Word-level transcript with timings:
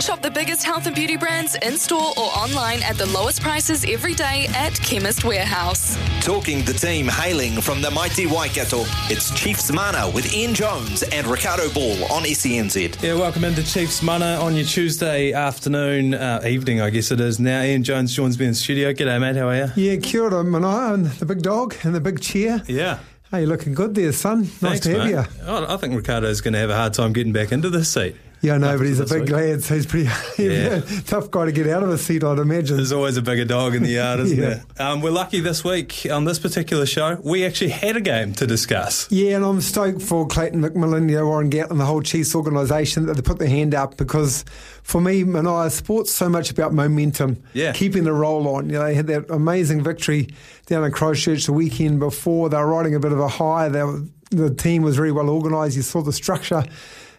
Shop 0.00 0.20
the 0.20 0.30
biggest 0.30 0.62
health 0.64 0.86
and 0.86 0.94
beauty 0.94 1.16
brands 1.16 1.56
in 1.62 1.76
store 1.78 2.10
or 2.18 2.26
online 2.36 2.82
at 2.82 2.96
the 2.96 3.06
lowest 3.06 3.40
prices 3.40 3.84
every 3.88 4.14
day 4.14 4.46
at 4.54 4.74
Chemist 4.80 5.24
Warehouse. 5.24 5.96
Talking 6.20 6.64
the 6.64 6.74
team 6.74 7.06
hailing 7.06 7.60
from 7.62 7.80
the 7.80 7.90
mighty 7.90 8.26
Waikato, 8.26 8.82
it's 9.08 9.32
Chiefs 9.40 9.72
Mana 9.72 10.10
with 10.10 10.34
Ian 10.34 10.54
Jones 10.54 11.02
and 11.04 11.26
Ricardo 11.26 11.72
Ball 11.72 12.04
on 12.12 12.24
SENZ. 12.24 13.00
Yeah, 13.02 13.14
welcome 13.14 13.44
into 13.44 13.62
Chiefs 13.62 14.02
Mana 14.02 14.36
on 14.40 14.54
your 14.54 14.66
Tuesday 14.66 15.32
afternoon, 15.32 16.14
uh, 16.14 16.42
evening, 16.46 16.80
I 16.80 16.90
guess 16.90 17.10
it 17.10 17.20
is 17.20 17.38
now. 17.40 17.62
Ian 17.62 17.82
Jones 17.82 18.14
joins 18.14 18.38
me 18.38 18.44
in 18.46 18.50
the 18.50 18.56
studio. 18.56 18.92
G'day, 18.92 19.18
mate. 19.20 19.36
How 19.36 19.48
are 19.48 19.56
you? 19.56 19.70
Yeah, 19.76 19.96
kia 19.96 20.24
ora, 20.24 20.44
Manai, 20.44 20.94
and 20.94 21.06
the 21.06 21.26
big 21.26 21.42
dog 21.42 21.74
and 21.84 21.94
the 21.94 22.00
big 22.00 22.20
chair. 22.20 22.60
Yeah. 22.66 22.98
Hey, 23.30 23.40
you're 23.40 23.48
looking 23.48 23.74
good 23.74 23.94
there, 23.94 24.12
son. 24.12 24.42
Nice 24.42 24.50
Thanks, 24.58 24.80
to 24.86 24.90
have 24.90 25.04
mate. 25.04 25.10
you. 25.10 25.24
Oh, 25.46 25.66
I 25.72 25.76
think 25.78 25.94
Ricardo's 25.96 26.40
going 26.40 26.54
to 26.54 26.60
have 26.60 26.70
a 26.70 26.76
hard 26.76 26.92
time 26.94 27.12
getting 27.12 27.32
back 27.32 27.50
into 27.50 27.70
this 27.70 27.92
seat. 27.92 28.14
Yeah, 28.42 28.58
no, 28.58 28.76
but 28.76 28.86
he's 28.86 29.00
a 29.00 29.06
big 29.06 29.22
week. 29.22 29.30
lad, 29.30 29.62
so 29.64 29.74
he's 29.74 29.86
pretty 29.86 30.08
Yeah. 30.38 30.80
tough 31.06 31.30
guy 31.30 31.46
to 31.46 31.52
get 31.52 31.66
out 31.68 31.82
of 31.82 31.88
a 31.88 31.98
seat, 31.98 32.22
I'd 32.22 32.38
imagine. 32.38 32.76
There's 32.76 32.92
always 32.92 33.16
a 33.16 33.22
bigger 33.22 33.44
dog 33.46 33.74
in 33.74 33.82
the 33.82 33.88
yard, 33.90 34.20
isn't 34.20 34.38
Yeah. 34.38 34.60
there? 34.76 34.86
Um, 34.86 35.00
we're 35.00 35.10
lucky 35.10 35.40
this 35.40 35.64
week 35.64 36.06
on 36.10 36.24
this 36.26 36.38
particular 36.38 36.86
show. 36.86 37.18
We 37.24 37.44
actually 37.46 37.70
had 37.70 37.96
a 37.96 38.00
game 38.00 38.34
to 38.34 38.46
discuss. 38.46 39.10
Yeah, 39.10 39.36
and 39.36 39.44
I'm 39.44 39.60
stoked 39.62 40.02
for 40.02 40.26
Clayton 40.26 40.62
McMillan, 40.62 41.08
you 41.10 41.16
know, 41.16 41.26
Warren 41.26 41.50
Gatland, 41.50 41.78
the 41.78 41.86
whole 41.86 42.02
Chiefs 42.02 42.34
organisation 42.34 43.06
that 43.06 43.14
they 43.14 43.22
put 43.22 43.38
their 43.38 43.48
hand 43.48 43.74
up 43.74 43.96
because 43.96 44.44
for 44.82 45.00
me, 45.00 45.24
Manai, 45.24 45.70
sport's 45.70 46.12
so 46.12 46.28
much 46.28 46.50
about 46.50 46.72
momentum, 46.74 47.42
Yeah. 47.54 47.72
keeping 47.72 48.04
the 48.04 48.12
roll 48.12 48.46
on. 48.48 48.66
You 48.66 48.74
know, 48.78 48.84
they 48.84 48.94
had 48.94 49.06
that 49.08 49.30
amazing 49.30 49.82
victory 49.82 50.28
down 50.66 50.84
in 50.84 50.92
Christchurch 50.92 51.46
the 51.46 51.52
weekend 51.52 51.98
before. 52.00 52.48
They 52.50 52.58
were 52.58 52.66
riding 52.66 52.94
a 52.94 53.00
bit 53.00 53.12
of 53.12 53.18
a 53.18 53.28
high. 53.28 53.68
They 53.70 53.82
were, 53.82 54.02
the 54.30 54.54
team 54.54 54.82
was 54.82 54.94
very 54.94 55.10
well 55.10 55.30
organised. 55.30 55.74
You 55.76 55.82
saw 55.82 56.02
the 56.02 56.12
structure 56.12 56.64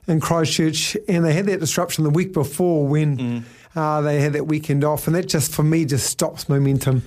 in 0.08 0.20
Christchurch, 0.20 0.96
and 1.08 1.24
they 1.24 1.34
had 1.34 1.46
that 1.48 1.60
disruption 1.60 2.04
the 2.04 2.10
week 2.10 2.34
before 2.34 2.88
when. 2.88 3.46
Uh, 3.76 4.02
they 4.02 4.20
had 4.20 4.34
that 4.34 4.48
weekend 4.48 4.84
off, 4.84 5.06
and 5.06 5.16
that 5.16 5.28
just 5.28 5.54
for 5.54 5.62
me 5.62 5.86
just 5.86 6.08
stops 6.08 6.50
momentum. 6.50 7.04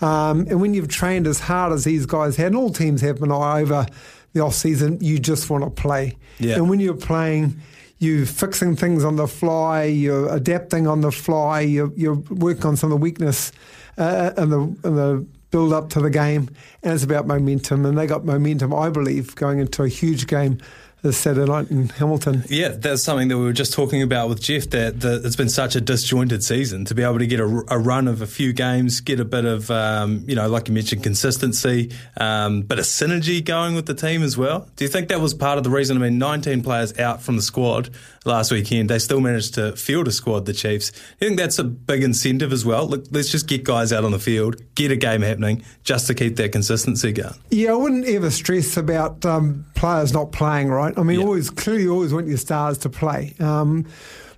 Um, 0.00 0.46
and 0.48 0.58
when 0.58 0.72
you've 0.72 0.88
trained 0.88 1.26
as 1.26 1.38
hard 1.38 1.70
as 1.70 1.84
these 1.84 2.06
guys 2.06 2.36
had, 2.36 2.46
and 2.46 2.56
all 2.56 2.70
teams 2.70 3.02
have 3.02 3.20
been 3.20 3.30
over 3.30 3.84
the 4.32 4.40
off 4.40 4.54
season, 4.54 4.98
you 5.02 5.18
just 5.18 5.50
want 5.50 5.64
to 5.64 5.70
play. 5.70 6.16
Yeah. 6.38 6.54
And 6.54 6.70
when 6.70 6.80
you're 6.80 6.94
playing, 6.94 7.60
you're 7.98 8.24
fixing 8.24 8.74
things 8.74 9.04
on 9.04 9.16
the 9.16 9.28
fly, 9.28 9.84
you're 9.84 10.34
adapting 10.34 10.86
on 10.86 11.02
the 11.02 11.12
fly, 11.12 11.60
you're, 11.60 11.92
you're 11.94 12.14
working 12.14 12.64
on 12.64 12.76
some 12.76 12.90
of 12.90 12.98
the 12.98 13.02
weakness 13.02 13.52
uh, 13.98 14.32
and 14.38 14.50
the 14.50 14.60
and 14.60 14.98
the 14.98 15.26
build 15.50 15.72
up 15.72 15.88
to 15.90 16.00
the 16.00 16.10
game, 16.10 16.48
and 16.82 16.94
it's 16.94 17.04
about 17.04 17.26
momentum. 17.26 17.86
And 17.86 17.96
they 17.96 18.06
got 18.06 18.24
momentum, 18.24 18.74
I 18.74 18.90
believe, 18.90 19.36
going 19.36 19.60
into 19.60 19.84
a 19.84 19.88
huge 19.88 20.26
game 20.26 20.58
this 21.04 21.18
Saturday 21.18 21.50
night 21.50 21.70
in 21.70 21.90
Hamilton. 21.90 22.44
Yeah, 22.48 22.68
that's 22.68 23.02
something 23.02 23.28
that 23.28 23.36
we 23.36 23.44
were 23.44 23.52
just 23.52 23.74
talking 23.74 24.02
about 24.02 24.30
with 24.30 24.40
Jeff. 24.40 24.70
That, 24.70 25.00
that 25.00 25.24
it's 25.24 25.36
been 25.36 25.50
such 25.50 25.76
a 25.76 25.80
disjointed 25.80 26.42
season 26.42 26.86
to 26.86 26.94
be 26.94 27.02
able 27.02 27.18
to 27.18 27.26
get 27.26 27.40
a, 27.40 27.62
a 27.68 27.78
run 27.78 28.08
of 28.08 28.22
a 28.22 28.26
few 28.26 28.54
games, 28.54 29.00
get 29.00 29.20
a 29.20 29.24
bit 29.24 29.44
of 29.44 29.70
um, 29.70 30.24
you 30.26 30.34
know, 30.34 30.48
like 30.48 30.66
you 30.66 30.74
mentioned, 30.74 31.02
consistency, 31.02 31.92
um, 32.16 32.62
bit 32.62 32.78
of 32.78 32.86
synergy 32.86 33.44
going 33.44 33.74
with 33.74 33.84
the 33.84 33.94
team 33.94 34.22
as 34.22 34.38
well. 34.38 34.68
Do 34.76 34.84
you 34.84 34.90
think 34.90 35.08
that 35.08 35.20
was 35.20 35.34
part 35.34 35.58
of 35.58 35.64
the 35.64 35.70
reason? 35.70 35.98
I 35.98 36.00
mean, 36.00 36.18
19 36.18 36.62
players 36.62 36.98
out 36.98 37.22
from 37.22 37.36
the 37.36 37.42
squad 37.42 37.90
last 38.24 38.50
weekend. 38.50 38.88
They 38.88 38.98
still 38.98 39.20
managed 39.20 39.54
to 39.54 39.76
field 39.76 40.08
a 40.08 40.12
squad. 40.12 40.46
The 40.46 40.54
Chiefs. 40.54 40.90
Do 40.90 40.98
you 41.20 41.28
think 41.28 41.38
that's 41.38 41.58
a 41.58 41.64
big 41.64 42.02
incentive 42.02 42.52
as 42.52 42.64
well? 42.64 42.86
Look, 42.86 43.04
let's 43.10 43.30
just 43.30 43.46
get 43.46 43.64
guys 43.64 43.92
out 43.92 44.04
on 44.04 44.12
the 44.12 44.18
field, 44.18 44.56
get 44.74 44.90
a 44.90 44.96
game 44.96 45.20
happening, 45.20 45.62
just 45.82 46.06
to 46.06 46.14
keep 46.14 46.36
that 46.36 46.52
consistency 46.52 47.12
going. 47.12 47.34
Yeah, 47.50 47.72
I 47.72 47.74
wouldn't 47.74 48.06
ever 48.06 48.30
stress 48.30 48.76
about 48.76 49.24
um, 49.26 49.66
players 49.74 50.12
not 50.12 50.32
playing, 50.32 50.68
right? 50.68 50.93
I 50.96 51.02
mean, 51.02 51.20
Yeah. 51.20 51.26
always 51.26 51.50
clearly 51.50 51.82
you 51.84 51.92
always 51.92 52.12
want 52.12 52.26
your 52.28 52.38
stars 52.38 52.78
to 52.78 52.88
play, 52.88 53.34
um, 53.40 53.84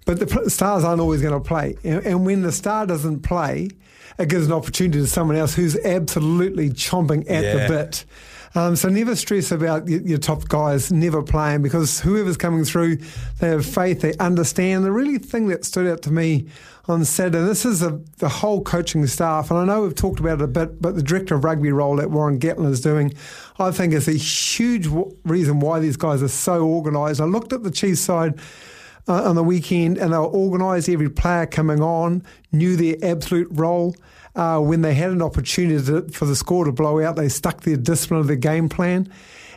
but 0.05 0.19
the 0.21 0.51
stars 0.51 0.85
aren't 0.85 1.01
always 1.01 1.21
going 1.23 1.35
to 1.35 1.41
play. 1.41 1.77
And, 1.85 2.05
and 2.07 2.27
when 2.27 2.43
the 2.43 2.53
star 2.53 2.87
doesn't 2.87 3.21
play, 3.21 3.69
it 4.19 4.29
gives 4.29 4.47
an 4.47 4.53
opportunity 4.53 5.01
to 5.01 5.07
someone 5.07 5.37
else 5.37 5.55
who's 5.55 5.77
absolutely 5.85 6.71
chomping 6.71 7.29
at 7.31 7.45
Yeah. 7.45 7.67
the 7.67 7.69
bit. 7.75 8.05
Um, 8.55 8.75
so 8.75 8.89
never 8.89 9.15
stress 9.15 9.53
about 9.53 9.87
your, 9.87 10.01
your 10.01 10.19
top 10.19 10.49
guys 10.49 10.91
never 10.91 11.23
playing 11.23 11.61
because 11.61 12.01
whoever's 12.01 12.39
coming 12.39 12.65
through, 12.65 12.97
they 13.39 13.49
have 13.49 13.67
faith, 13.67 14.01
they 14.01 14.15
understand. 14.15 14.85
The 14.85 14.93
really 14.93 15.19
thing 15.19 15.49
that 15.49 15.67
stood 15.67 15.87
out 15.87 16.01
to 16.03 16.11
me 16.13 16.47
on 16.89 17.05
Saturday, 17.05 17.45
this 17.45 17.65
is 17.65 17.83
a, 17.83 18.01
the 18.19 18.29
whole 18.29 18.63
coaching 18.63 19.07
staff, 19.07 19.51
and 19.51 19.59
I 19.59 19.65
know 19.65 19.83
we've 19.83 19.95
talked 19.95 20.21
about 20.21 20.41
it 20.41 20.45
a 20.45 20.49
bit, 20.49 20.81
but 20.81 20.95
the 20.95 21.03
director 21.03 21.35
of 21.35 21.45
rugby 21.45 21.73
role 21.73 21.97
that 21.97 22.11
Warren 22.11 22.39
Gatland 22.39 22.71
is 22.71 22.81
doing, 22.81 23.13
I 23.59 23.73
think 23.73 23.93
is 23.93 24.07
a 24.07 24.13
huge 24.13 24.87
reason 25.25 25.59
why 25.61 25.81
these 25.81 25.97
guys 25.97 26.23
are 26.23 26.29
so 26.29 26.65
organised. 26.65 27.21
I 27.21 27.25
looked 27.25 27.53
at 27.53 27.65
the 27.65 27.73
Chiefs 27.73 28.01
side 28.01 28.39
uh, 29.09 29.29
on 29.29 29.35
the 29.35 29.43
weekend, 29.43 29.99
and 29.99 30.13
they 30.13 30.19
were 30.19 30.27
organised. 30.27 30.89
Every 30.89 31.11
player 31.11 31.47
coming 31.47 31.81
on 31.81 32.23
knew 32.53 32.77
their 32.77 32.97
absolute 33.03 33.49
role. 33.51 33.97
Uh, 34.37 34.61
when 34.61 34.83
they 34.83 34.95
had 34.95 35.11
an 35.11 35.23
opportunity 35.23 35.85
to, 35.87 36.03
for 36.13 36.27
the 36.27 36.37
score 36.37 36.67
to 36.67 36.73
blow 36.73 37.03
out, 37.03 37.17
they 37.17 37.29
stuck 37.29 37.63
their 37.63 37.77
discipline 37.77 38.21
of 38.21 38.27
their 38.27 38.37
game 38.37 38.69
plan. 38.69 39.11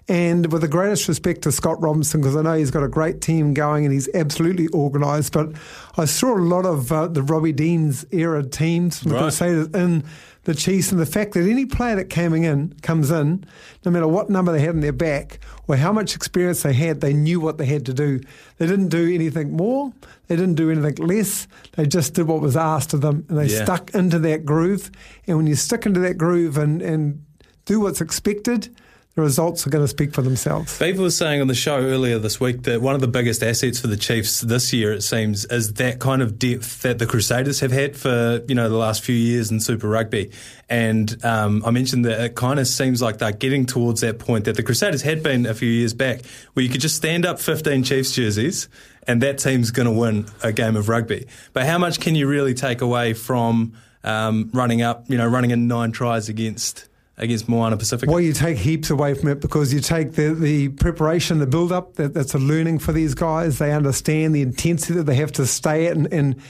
And 0.09 0.51
with 0.51 0.61
the 0.61 0.67
greatest 0.67 1.07
respect 1.07 1.43
to 1.43 1.51
Scott 1.51 1.79
Robertson, 1.81 2.19
because 2.19 2.35
I 2.35 2.41
know 2.41 2.53
he's 2.55 2.71
got 2.71 2.83
a 2.83 2.87
great 2.87 3.21
team 3.21 3.53
going 3.53 3.85
and 3.85 3.93
he's 3.93 4.09
absolutely 4.15 4.67
organised, 4.73 5.33
but 5.33 5.51
I 5.97 6.05
saw 6.05 6.35
a 6.35 6.41
lot 6.41 6.65
of 6.65 6.91
uh, 6.91 7.07
the 7.07 7.21
Robbie 7.21 7.51
Deans 7.51 8.05
era 8.11 8.43
teams 8.43 8.99
from 8.99 9.09
the 9.11 9.15
Right. 9.15 9.21
Crusaders 9.21 9.67
in 9.75 10.03
the 10.45 10.55
Chiefs, 10.55 10.91
and 10.91 10.99
the 10.99 11.05
fact 11.05 11.33
that 11.33 11.47
any 11.47 11.67
player 11.67 11.95
that 11.97 12.09
came 12.09 12.33
in 12.33 12.73
comes 12.81 13.11
in, 13.11 13.45
no 13.85 13.91
matter 13.91 14.07
what 14.07 14.31
number 14.31 14.51
they 14.51 14.61
had 14.61 14.73
in 14.73 14.79
their 14.81 14.91
back 14.91 15.39
or 15.67 15.75
how 15.75 15.91
much 15.93 16.15
experience 16.15 16.63
they 16.63 16.73
had, 16.73 17.01
they 17.01 17.13
knew 17.13 17.39
what 17.39 17.59
they 17.59 17.65
had 17.67 17.85
to 17.85 17.93
do. 17.93 18.19
They 18.57 18.65
didn't 18.65 18.87
do 18.87 19.13
anything 19.13 19.51
more, 19.55 19.93
they 20.27 20.35
didn't 20.35 20.55
do 20.55 20.71
anything 20.71 21.05
less. 21.05 21.47
They 21.73 21.85
just 21.85 22.15
did 22.15 22.25
what 22.25 22.41
was 22.41 22.57
asked 22.57 22.95
of 22.95 23.01
them, 23.01 23.25
and 23.29 23.37
they 23.37 23.45
Yeah. 23.45 23.63
stuck 23.63 23.93
into 23.93 24.17
that 24.19 24.43
groove. 24.43 24.89
And 25.27 25.37
when 25.37 25.45
you 25.45 25.55
stick 25.55 25.85
into 25.85 25.99
that 25.99 26.17
groove 26.17 26.57
and, 26.57 26.81
and 26.81 27.21
do 27.65 27.81
what's 27.81 28.01
expected, 28.01 28.69
the 29.15 29.21
results 29.21 29.65
are 29.65 29.69
going 29.69 29.83
to 29.83 29.87
speak 29.87 30.13
for 30.13 30.21
themselves. 30.21 30.77
Beaver 30.79 31.01
was 31.01 31.17
saying 31.17 31.41
on 31.41 31.47
the 31.47 31.55
show 31.55 31.77
earlier 31.77 32.19
this 32.19 32.39
week 32.39 32.63
that 32.63 32.81
one 32.81 32.95
of 32.95 33.01
the 33.01 33.07
biggest 33.07 33.43
assets 33.43 33.79
for 33.79 33.87
the 33.87 33.97
Chiefs 33.97 34.41
this 34.41 34.71
year, 34.71 34.93
it 34.93 35.01
seems, 35.01 35.45
is 35.45 35.73
that 35.73 35.99
kind 35.99 36.21
of 36.21 36.37
depth 36.37 36.83
that 36.83 36.99
the 36.99 37.05
Crusaders 37.05 37.59
have 37.59 37.71
had 37.71 37.97
for 37.97 38.41
you 38.47 38.55
know 38.55 38.69
the 38.69 38.77
last 38.77 39.03
few 39.03 39.15
years 39.15 39.51
in 39.51 39.59
Super 39.59 39.87
Rugby. 39.87 40.31
And 40.69 41.23
um, 41.25 41.63
I 41.65 41.71
mentioned 41.71 42.05
that 42.05 42.21
it 42.21 42.35
kind 42.35 42.59
of 42.59 42.67
seems 42.67 43.01
like 43.01 43.17
they're 43.17 43.31
getting 43.31 43.65
towards 43.65 44.01
that 44.01 44.19
point 44.19 44.45
that 44.45 44.55
the 44.55 44.63
Crusaders 44.63 45.01
had 45.01 45.23
been 45.23 45.45
a 45.45 45.53
few 45.53 45.69
years 45.69 45.93
back, 45.93 46.21
where 46.53 46.63
you 46.63 46.69
could 46.69 46.81
just 46.81 46.95
stand 46.95 47.25
up 47.25 47.39
15 47.39 47.83
Chiefs 47.83 48.11
jerseys 48.11 48.69
and 49.07 49.23
that 49.23 49.39
team's 49.39 49.71
going 49.71 49.87
to 49.87 49.91
win 49.91 50.27
a 50.43 50.53
game 50.53 50.75
of 50.75 50.87
rugby. 50.87 51.25
But 51.53 51.65
how 51.65 51.79
much 51.79 51.99
can 51.99 52.13
you 52.13 52.27
really 52.27 52.53
take 52.53 52.81
away 52.81 53.13
from 53.13 53.73
um, 54.03 54.51
running 54.53 54.81
up, 54.83 55.09
you 55.09 55.17
know, 55.17 55.27
running 55.27 55.51
in 55.51 55.67
nine 55.67 55.91
tries 55.91 56.29
against 56.29 56.88
against 57.19 57.47
Moana 57.47 57.77
Pasifika? 57.77 58.07
Well, 58.07 58.19
you 58.19 58.33
take 58.33 58.57
heaps 58.57 58.89
away 58.89 59.13
from 59.13 59.29
it 59.29 59.39
because 59.39 59.73
you 59.73 59.79
take 59.79 60.13
the, 60.13 60.33
the 60.33 60.69
preparation, 60.69 61.39
the 61.39 61.47
build 61.47 61.71
up, 61.71 61.95
that, 61.95 62.13
that's 62.13 62.33
a 62.33 62.39
learning 62.39 62.79
for 62.79 62.91
these 62.91 63.13
guys. 63.13 63.59
They 63.59 63.71
understand 63.71 64.33
the 64.33 64.41
intensity 64.41 64.93
that 64.93 65.03
they 65.03 65.15
have 65.15 65.31
to 65.33 65.45
stay 65.45 65.87
at. 65.87 65.95
And, 65.95 66.11
and, 66.11 66.41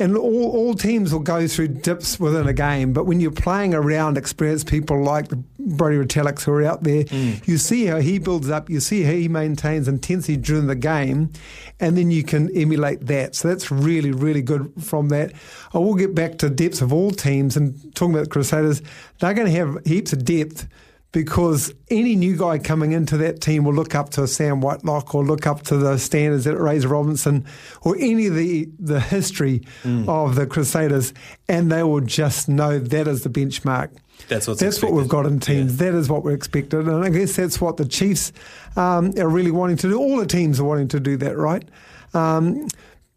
and 0.00 0.16
all, 0.16 0.50
all 0.50 0.74
teams 0.74 1.12
will 1.12 1.20
go 1.20 1.46
through 1.46 1.68
dips 1.68 2.18
within 2.18 2.48
a 2.48 2.52
game. 2.52 2.92
But 2.92 3.04
when 3.04 3.20
you're 3.20 3.30
playing 3.30 3.74
around 3.74 4.16
experienced 4.16 4.66
people 4.66 5.02
like 5.02 5.28
the 5.28 5.36
Brodie 5.58 5.98
Retallicks 5.98 6.44
who 6.44 6.52
are 6.52 6.64
out 6.64 6.82
there, 6.82 7.04
mm. 7.04 7.46
you 7.46 7.58
see 7.58 7.84
how 7.84 7.98
he 7.98 8.18
builds 8.18 8.48
up, 8.48 8.70
you 8.70 8.80
see 8.80 9.02
how 9.02 9.12
he 9.12 9.28
maintains 9.28 9.86
intensity 9.86 10.36
during 10.36 10.66
the 10.66 10.74
game, 10.74 11.30
and 11.78 11.96
then 11.96 12.10
you 12.10 12.24
can 12.24 12.50
emulate 12.56 13.06
that. 13.06 13.34
So 13.34 13.48
that's 13.48 13.70
really, 13.70 14.10
really 14.10 14.42
good 14.42 14.72
from 14.82 15.10
that. 15.10 15.32
I 15.74 15.78
will 15.78 15.94
get 15.94 16.14
back 16.14 16.38
to 16.38 16.48
depths 16.50 16.80
of 16.80 16.92
all 16.92 17.10
teams 17.10 17.56
and 17.56 17.94
talking 17.94 18.14
about 18.14 18.24
the 18.24 18.30
Crusaders, 18.30 18.82
they're 19.18 19.34
going 19.34 19.52
to 19.52 19.58
have 19.58 19.84
heaps 19.84 20.12
of 20.12 20.24
depth 20.24 20.66
because 21.12 21.74
any 21.88 22.14
new 22.14 22.36
guy 22.36 22.58
coming 22.58 22.92
into 22.92 23.16
that 23.16 23.40
team 23.40 23.64
will 23.64 23.74
look 23.74 23.94
up 23.94 24.10
to 24.10 24.28
Sam 24.28 24.60
Whitelock 24.60 25.14
or 25.14 25.24
look 25.24 25.46
up 25.46 25.62
to 25.64 25.76
the 25.76 25.98
standards 25.98 26.44
that 26.44 26.56
Razor 26.56 26.88
Robertson 26.88 27.46
or 27.82 27.96
any 27.98 28.26
of 28.26 28.36
the, 28.36 28.68
the 28.78 29.00
history 29.00 29.62
of 30.08 30.36
the 30.36 30.46
Crusaders, 30.46 31.12
and 31.48 31.70
they 31.70 31.82
will 31.82 32.00
just 32.00 32.48
know 32.48 32.78
that 32.78 33.08
is 33.08 33.22
the 33.22 33.30
benchmark. 33.30 33.90
That's 34.28 34.46
what's 34.46 34.60
that's 34.60 34.82
what 34.82 34.92
we've 34.92 35.08
got 35.08 35.26
in 35.26 35.40
teams. 35.40 35.80
Yeah. 35.80 35.90
That 35.90 35.98
is 35.98 36.08
what 36.08 36.22
we're 36.24 36.34
expected, 36.34 36.86
and 36.86 37.04
I 37.04 37.08
guess 37.08 37.36
that's 37.36 37.60
what 37.60 37.76
the 37.78 37.86
Chiefs 37.86 38.32
um, 38.76 39.12
are 39.18 39.28
really 39.28 39.50
wanting 39.50 39.78
to 39.78 39.88
do. 39.88 39.98
All 39.98 40.18
the 40.18 40.26
teams 40.26 40.60
are 40.60 40.64
wanting 40.64 40.88
to 40.88 41.00
do 41.00 41.16
that, 41.18 41.36
right? 41.36 41.66
Um, 42.12 42.68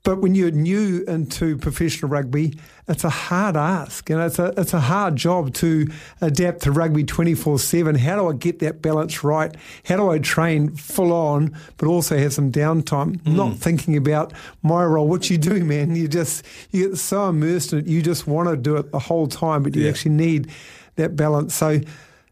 but 0.04 0.20
when 0.20 0.36
you're 0.36 0.52
new 0.52 1.04
into 1.08 1.58
professional 1.58 2.12
rugby, 2.12 2.58
it's 2.90 3.06
a 3.06 3.10
hard 3.10 3.56
ask. 3.56 4.10
You 4.10 4.18
know, 4.18 4.26
it's 4.26 4.38
a 4.38 4.54
it's 4.58 4.74
a 4.74 4.82
hard 4.82 5.16
job 5.16 5.54
to 5.56 5.88
adapt 6.20 6.64
to 6.64 6.72
rugby 6.74 7.06
twenty 7.06 7.34
four 7.34 7.58
seven. 7.58 7.96
How 7.96 8.18
do 8.18 8.28
I 8.28 8.34
get 8.34 8.60
that 8.60 8.82
balance 8.82 9.24
right? 9.24 9.56
How 9.86 9.96
do 9.96 10.10
I 10.10 10.20
train 10.20 10.76
full 10.76 11.14
on, 11.14 11.58
but 11.78 11.88
also 11.88 12.18
have 12.18 12.34
some 12.34 12.52
downtime? 12.52 13.22
Mm. 13.22 13.36
Not 13.36 13.56
thinking 13.56 13.96
about 13.96 14.34
my 14.62 14.84
role. 14.84 15.08
What 15.08 15.30
you 15.30 15.38
do, 15.38 15.64
man? 15.64 15.96
You 15.96 16.10
just 16.10 16.46
you 16.72 16.90
get 16.90 16.98
so 16.98 17.30
immersed 17.30 17.72
in 17.72 17.80
it. 17.80 17.88
You 17.88 18.02
just 18.02 18.28
want 18.28 18.50
to 18.50 18.58
do 18.58 18.76
it 18.76 18.92
the 18.92 19.00
whole 19.00 19.28
time, 19.28 19.64
but 19.64 19.74
you 19.74 19.84
yeah. 19.84 19.90
actually 19.90 20.16
need 20.16 20.52
that 20.96 21.16
balance. 21.16 21.56
So. 21.56 21.80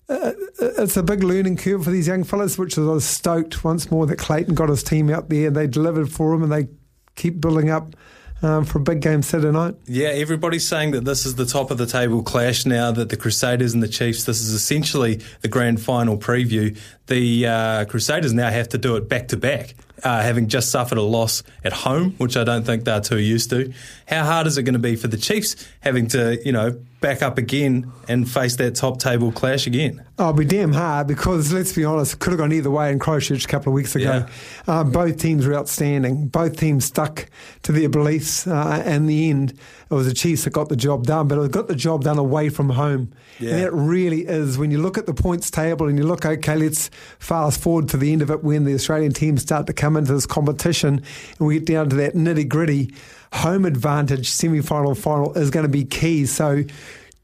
Uh, 0.10 0.34
it's 0.60 0.98
a 0.98 1.04
big 1.04 1.24
learning 1.24 1.56
curve 1.56 1.86
for 1.86 1.90
these 1.90 2.06
young 2.06 2.26
fellas, 2.26 2.58
which 2.58 2.78
I 2.78 2.82
was 2.82 3.06
stoked 3.06 3.64
once 3.64 3.90
more 3.90 4.06
that 4.08 4.18
Clayton 4.18 4.56
got 4.56 4.68
his 4.68 4.84
team 4.84 5.10
out 5.10 5.30
there. 5.30 5.48
And 5.48 5.56
they 5.56 5.68
delivered 5.68 6.12
for 6.12 6.34
him 6.34 6.44
and 6.44 6.52
they 6.52 6.68
keep 7.16 7.40
building 7.40 7.70
up 7.70 7.96
um, 8.42 8.66
for 8.66 8.80
a 8.80 8.82
big 8.82 9.02
game 9.02 9.22
Saturday 9.22 9.52
night. 9.52 9.76
Yeah, 9.86 10.10
everybody's 10.10 10.68
saying 10.68 10.92
that 10.92 11.06
this 11.06 11.26
is 11.26 11.36
the 11.36 11.46
top 11.46 11.72
of 11.72 11.78
the 11.78 11.86
table 11.86 12.24
clash 12.24 12.66
now, 12.66 12.92
that 12.92 13.10
the 13.10 13.18
Crusaders 13.18 13.74
and 13.74 13.84
the 13.84 13.88
Chiefs, 13.88 14.24
this 14.26 14.42
is 14.42 14.54
essentially 14.54 15.22
the 15.42 15.48
grand 15.48 15.82
final 15.82 16.18
preview. 16.18 16.78
The 17.08 17.48
uh, 17.48 17.86
Crusaders 17.86 18.34
now 18.34 18.50
have 18.50 18.70
to 18.70 18.78
do 18.78 18.96
it 18.96 19.08
back 19.08 19.30
to 19.30 19.38
back. 19.38 19.76
Uh, 20.04 20.24
having 20.24 20.48
just 20.48 20.72
suffered 20.72 20.98
a 20.98 21.04
loss 21.04 21.44
at 21.64 21.72
home, 21.72 22.16
which 22.18 22.36
I 22.36 22.44
don't 22.44 22.64
think 22.64 22.86
they're 22.86 23.02
too 23.02 23.20
used 23.20 23.52
to. 23.52 23.72
How 24.08 24.24
hard 24.24 24.48
is 24.48 24.58
it 24.58 24.64
going 24.64 24.74
to 24.74 24.80
be 24.80 24.96
for 24.96 25.08
the 25.08 25.18
Chiefs 25.18 25.68
having 25.82 26.08
to, 26.08 26.42
you 26.44 26.52
know, 26.52 26.80
back 27.02 27.22
up 27.22 27.38
again 27.38 27.92
and 28.08 28.30
face 28.30 28.56
that 28.56 28.76
top 28.76 29.00
table 29.00 29.32
clash 29.32 29.68
again? 29.68 30.04
Oh, 30.18 30.30
it'll 30.30 30.38
be 30.38 30.46
damn 30.46 30.72
hard 30.72 31.08
because 31.08 31.52
let's 31.52 31.74
be 31.74 31.84
honest, 31.84 32.14
it 32.14 32.20
could 32.20 32.32
have 32.32 32.40
gone 32.40 32.54
either 32.54 32.72
way 32.72 32.92
in 32.92 33.00
Christchurch 33.00 33.44
a 33.44 33.48
couple 33.48 33.72
of 33.72 33.74
weeks 33.74 33.96
ago. 33.96 34.26
Yeah. 34.26 34.74
Uh, 34.74 34.84
both 34.84 35.18
teams 35.18 35.46
were 35.46 35.56
outstanding. 35.56 36.28
Both 36.28 36.58
teams 36.58 36.86
stuck 36.86 37.28
to 37.64 37.72
their 37.72 37.90
beliefs, 37.90 38.48
uh, 38.48 38.84
in 38.86 39.08
the 39.08 39.30
end, 39.30 39.60
it 39.92 39.94
was 39.94 40.08
the 40.08 40.14
Chiefs 40.14 40.46
that 40.46 40.52
got 40.52 40.70
the 40.70 40.78
job 40.78 41.06
done, 41.06 41.28
but 41.28 41.38
it 41.38 41.52
got 41.52 41.68
the 41.68 41.76
job 41.76 42.06
done 42.06 42.18
away 42.18 42.48
from 42.48 42.70
home. 42.70 43.12
Yeah. 43.40 43.52
And 43.52 43.64
that 43.64 43.74
really 43.74 44.26
is 44.26 44.58
when 44.58 44.72
you 44.72 44.78
look 44.78 44.98
at 44.98 45.06
the 45.06 45.14
points 45.14 45.52
table 45.52 45.90
and 45.90 45.98
you 45.98 46.06
look, 46.06 46.26
okay, 46.26 46.56
let's 46.56 46.90
fast 47.20 47.60
forward 47.60 47.90
to 47.90 47.98
the 47.98 48.14
end 48.14 48.22
of 48.22 48.32
it 48.32 48.42
when 48.42 48.64
the 48.64 48.74
Australian 48.74 49.12
teams 49.12 49.42
start 49.42 49.68
to 49.68 49.74
come 49.74 49.98
into 49.98 50.14
this 50.14 50.26
competition 50.26 51.04
and 51.40 51.48
we 51.48 51.56
get 51.56 51.66
down 51.66 51.90
to 51.90 51.96
that 51.98 52.14
nitty 52.14 52.48
gritty 52.48 52.94
home 53.34 53.66
advantage 53.66 54.30
semi 54.30 54.62
final 54.62 54.96
final 54.96 55.34
is 55.34 55.50
going 55.50 55.66
to 55.66 55.70
be 55.70 55.84
key. 55.84 56.26
So 56.26 56.64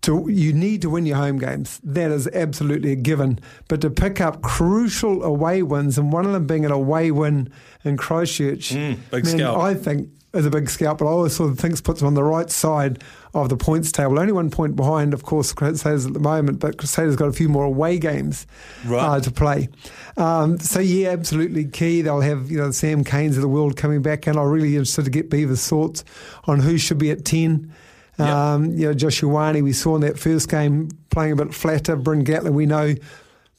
to, 0.02 0.28
you 0.30 0.54
need 0.54 0.82
to 0.82 0.90
win 0.90 1.06
your 1.06 1.18
home 1.18 1.40
games. 1.40 1.80
That 1.84 2.12
is 2.12 2.28
absolutely 2.28 2.92
a 2.92 2.96
given. 2.96 3.40
But 3.68 3.82
to 3.82 3.90
pick 3.90 4.22
up 4.22 4.42
crucial 4.42 5.24
away 5.24 5.64
wins, 5.64 5.98
and 5.98 6.12
one 6.12 6.26
of 6.26 6.34
them 6.34 6.46
being 6.46 6.66
an 6.66 6.72
away 6.72 7.12
win 7.12 7.52
in 7.84 7.98
Christchurch, 7.98 8.72
mm, 8.72 8.98
big 9.10 9.26
man, 9.26 9.38
scalp. 9.38 9.58
I 9.60 9.74
think 9.74 10.10
is 10.38 10.46
a 10.46 10.50
big 10.50 10.70
scalp. 10.70 11.00
But 11.00 11.06
I 11.06 11.10
always 11.10 11.36
sort 11.36 11.52
of 11.52 11.60
thinks 11.60 11.82
puts 11.82 12.00
them 12.00 12.08
on 12.08 12.14
the 12.14 12.24
right 12.24 12.50
side 12.50 13.04
of 13.34 13.50
the 13.50 13.58
points 13.58 13.92
table. 13.92 14.20
Only 14.20 14.34
one 14.34 14.50
point 14.50 14.76
behind, 14.76 15.14
of 15.14 15.24
course, 15.24 15.54
Crusaders 15.54 16.06
at 16.06 16.14
the 16.14 16.20
moment, 16.20 16.60
but 16.60 16.78
Crusaders 16.78 17.16
got 17.16 17.28
a 17.28 17.34
few 17.34 17.50
more 17.50 17.66
away 17.66 18.00
games 18.00 18.48
right. 18.86 19.04
uh, 19.04 19.20
to 19.20 19.32
play. 19.32 19.70
Um, 20.16 20.60
so 20.60 20.80
yeah, 20.80 21.10
absolutely 21.10 21.66
key. 21.66 22.02
They'll 22.02 22.22
have 22.22 22.50
you 22.50 22.58
know 22.58 22.72
Sam 22.72 23.04
Canes 23.04 23.38
of 23.38 23.42
the 23.42 23.50
world 23.50 23.78
coming 23.78 24.02
back, 24.02 24.28
and 24.28 24.38
I'm 24.38 24.48
really 24.48 24.76
interested 24.76 25.06
to 25.06 25.12
get 25.12 25.30
Beaver's 25.30 25.68
thoughts 25.68 26.04
on 26.46 26.60
who 26.60 26.78
should 26.78 26.98
be 26.98 27.12
at 27.12 27.26
ten. 27.26 27.74
Yep. 28.20 28.28
Um, 28.28 28.72
you 28.72 28.88
know, 28.88 28.94
Josh 28.96 29.22
Ioane, 29.22 29.64
we 29.64 29.74
saw 29.74 29.96
in 29.96 30.02
that 30.02 30.18
first 30.18 30.50
game 30.50 30.90
playing 31.12 31.34
a 31.34 31.36
bit 31.36 31.54
flatter. 31.54 31.96
Bryn 31.96 32.26
Gatland, 32.26 32.54
we 32.54 32.66
know 32.66 32.96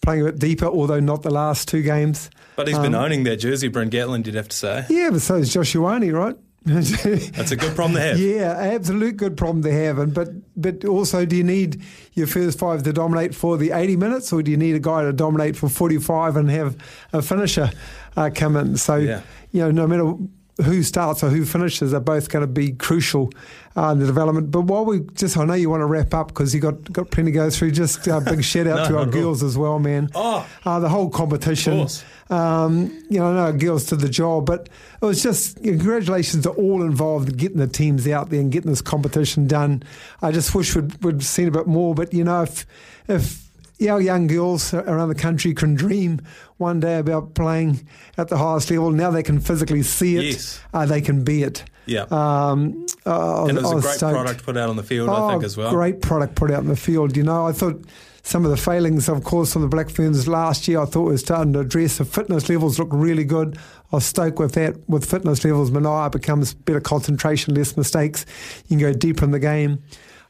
playing 0.02 0.22
a 0.22 0.24
bit 0.26 0.38
deeper, 0.40 0.66
although 0.66 1.00
not 1.00 1.22
the 1.22 1.30
last 1.30 1.68
two 1.68 1.82
games. 1.82 2.30
But 2.56 2.66
he's 2.66 2.76
um, 2.76 2.82
been 2.82 2.94
owning 2.94 3.22
that 3.24 3.36
jersey, 3.36 3.68
Bryn 3.68 3.90
Gatland, 3.90 4.26
you'd 4.26 4.34
have 4.34 4.48
to 4.48 4.56
say. 4.56 4.84
Yeah, 4.88 5.10
but 5.10 5.20
so 5.20 5.36
is 5.36 5.52
Josh 5.52 5.74
Ioane, 5.74 6.12
right? 6.12 6.36
That's 6.64 7.50
a 7.52 7.56
good 7.56 7.74
problem 7.74 7.94
to 7.94 8.00
have. 8.00 8.18
Yeah, 8.18 8.52
absolute 8.58 9.16
good 9.16 9.36
problem 9.36 9.62
to 9.62 9.72
have. 9.72 9.98
And 9.98 10.12
but 10.12 10.28
but 10.56 10.84
also, 10.84 11.24
do 11.24 11.36
you 11.36 11.44
need 11.44 11.82
your 12.14 12.26
first 12.26 12.58
five 12.58 12.82
to 12.82 12.92
dominate 12.92 13.34
for 13.34 13.56
the 13.56 13.70
eighty 13.70 13.96
minutes, 13.96 14.32
or 14.32 14.42
do 14.42 14.50
you 14.50 14.56
need 14.56 14.74
a 14.74 14.80
guy 14.80 15.02
to 15.02 15.12
dominate 15.12 15.56
for 15.56 15.68
forty 15.68 15.98
five 15.98 16.36
and 16.36 16.50
have 16.50 16.76
a 17.12 17.22
finisher 17.22 17.70
uh, 18.16 18.30
come 18.34 18.56
in? 18.56 18.76
So 18.76 18.96
yeah. 18.96 19.22
you 19.52 19.60
know, 19.60 19.70
no 19.70 19.86
matter 19.86 20.14
who 20.64 20.82
starts 20.82 21.22
or 21.22 21.30
who 21.30 21.44
finishes 21.44 21.94
are 21.94 22.00
both 22.00 22.28
going 22.30 22.42
to 22.42 22.52
be 22.52 22.72
crucial 22.72 23.30
uh, 23.76 23.90
in 23.92 24.00
the 24.00 24.06
development. 24.06 24.50
But 24.50 24.62
while 24.62 24.84
we 24.84 25.00
just, 25.14 25.36
I 25.36 25.44
know 25.44 25.54
you 25.54 25.70
want 25.70 25.82
to 25.82 25.86
wrap 25.86 26.12
up 26.12 26.28
because 26.28 26.52
you 26.54 26.60
got 26.60 26.92
got 26.92 27.10
plenty 27.10 27.30
to 27.30 27.34
go 27.34 27.50
through. 27.50 27.70
Just 27.70 28.06
a 28.08 28.20
big 28.20 28.42
shout 28.42 28.66
out 28.68 28.78
no, 28.78 28.88
to 28.88 28.98
our 28.98 29.06
girls 29.06 29.42
as 29.42 29.56
well, 29.56 29.78
man. 29.78 30.10
Oh, 30.14 30.46
uh, 30.64 30.80
the 30.80 30.88
whole 30.88 31.10
competition. 31.10 31.86
Um, 32.30 32.90
you 33.08 33.20
know, 33.20 33.30
I 33.30 33.50
know 33.50 33.58
girls 33.58 33.86
did 33.86 34.00
the 34.00 34.08
job, 34.08 34.46
but 34.46 34.68
it 35.00 35.04
was 35.04 35.22
just 35.22 35.64
you 35.64 35.72
know, 35.72 35.78
congratulations 35.78 36.42
to 36.42 36.50
all 36.50 36.82
involved 36.82 37.28
in 37.28 37.36
getting 37.36 37.58
the 37.58 37.68
teams 37.68 38.06
out 38.08 38.30
there 38.30 38.40
and 38.40 38.50
getting 38.50 38.70
this 38.70 38.82
competition 38.82 39.46
done. 39.46 39.82
I 40.20 40.32
just 40.32 40.54
wish 40.54 40.74
we'd, 40.74 41.02
we'd 41.04 41.22
seen 41.22 41.48
a 41.48 41.52
bit 41.52 41.66
more, 41.66 41.94
but 41.94 42.12
you 42.12 42.24
know, 42.24 42.42
if 42.42 42.66
if 43.06 43.47
our 43.86 44.00
young 44.00 44.26
girls 44.26 44.74
around 44.74 45.08
the 45.08 45.14
country 45.14 45.54
can 45.54 45.74
dream 45.74 46.20
one 46.56 46.80
day 46.80 46.98
about 46.98 47.34
playing 47.34 47.86
at 48.16 48.28
the 48.28 48.36
highest 48.36 48.70
level. 48.70 48.90
Now 48.90 49.10
they 49.10 49.22
can 49.22 49.40
physically 49.40 49.82
see 49.82 50.16
it. 50.16 50.24
Yes. 50.24 50.60
Uh, 50.74 50.86
they 50.86 51.00
can 51.00 51.22
be 51.22 51.44
it. 51.44 51.64
Yeah. 51.86 52.02
Um, 52.10 52.86
uh, 53.06 53.46
and 53.46 53.56
it 53.56 53.62
was, 53.62 53.74
was 53.74 53.84
a 53.84 53.86
great 53.86 53.96
stoked. 53.96 54.14
product 54.14 54.42
put 54.44 54.56
out 54.56 54.68
on 54.68 54.76
the 54.76 54.82
field, 54.82 55.08
oh, 55.08 55.28
I 55.28 55.32
think, 55.32 55.44
as 55.44 55.56
well. 55.56 55.70
Great 55.70 56.02
product 56.02 56.34
put 56.34 56.50
out 56.50 56.60
in 56.62 56.68
the 56.68 56.76
field. 56.76 57.16
You 57.16 57.22
know, 57.22 57.46
I 57.46 57.52
thought 57.52 57.82
some 58.22 58.44
of 58.44 58.50
the 58.50 58.56
failings, 58.58 59.08
of 59.08 59.24
course, 59.24 59.56
on 59.56 59.62
the 59.62 59.68
Black 59.68 59.88
Ferns 59.88 60.28
last 60.28 60.68
year, 60.68 60.82
I 60.82 60.84
thought 60.84 61.04
was 61.04 61.20
starting 61.20 61.54
to 61.54 61.60
address. 61.60 61.96
The 61.96 62.04
fitness 62.04 62.50
levels 62.50 62.78
look 62.78 62.88
really 62.90 63.24
good. 63.24 63.56
I 63.90 63.96
was 63.96 64.04
stoked 64.04 64.38
with 64.38 64.52
that. 64.52 64.76
With 64.88 65.08
fitness 65.08 65.44
levels, 65.44 65.70
Manaia 65.70 66.10
becomes 66.12 66.52
better 66.52 66.80
concentration, 66.80 67.54
less 67.54 67.74
mistakes. 67.76 68.26
You 68.66 68.76
can 68.76 68.78
go 68.80 68.92
deeper 68.92 69.24
in 69.24 69.30
the 69.30 69.38
game. 69.38 69.82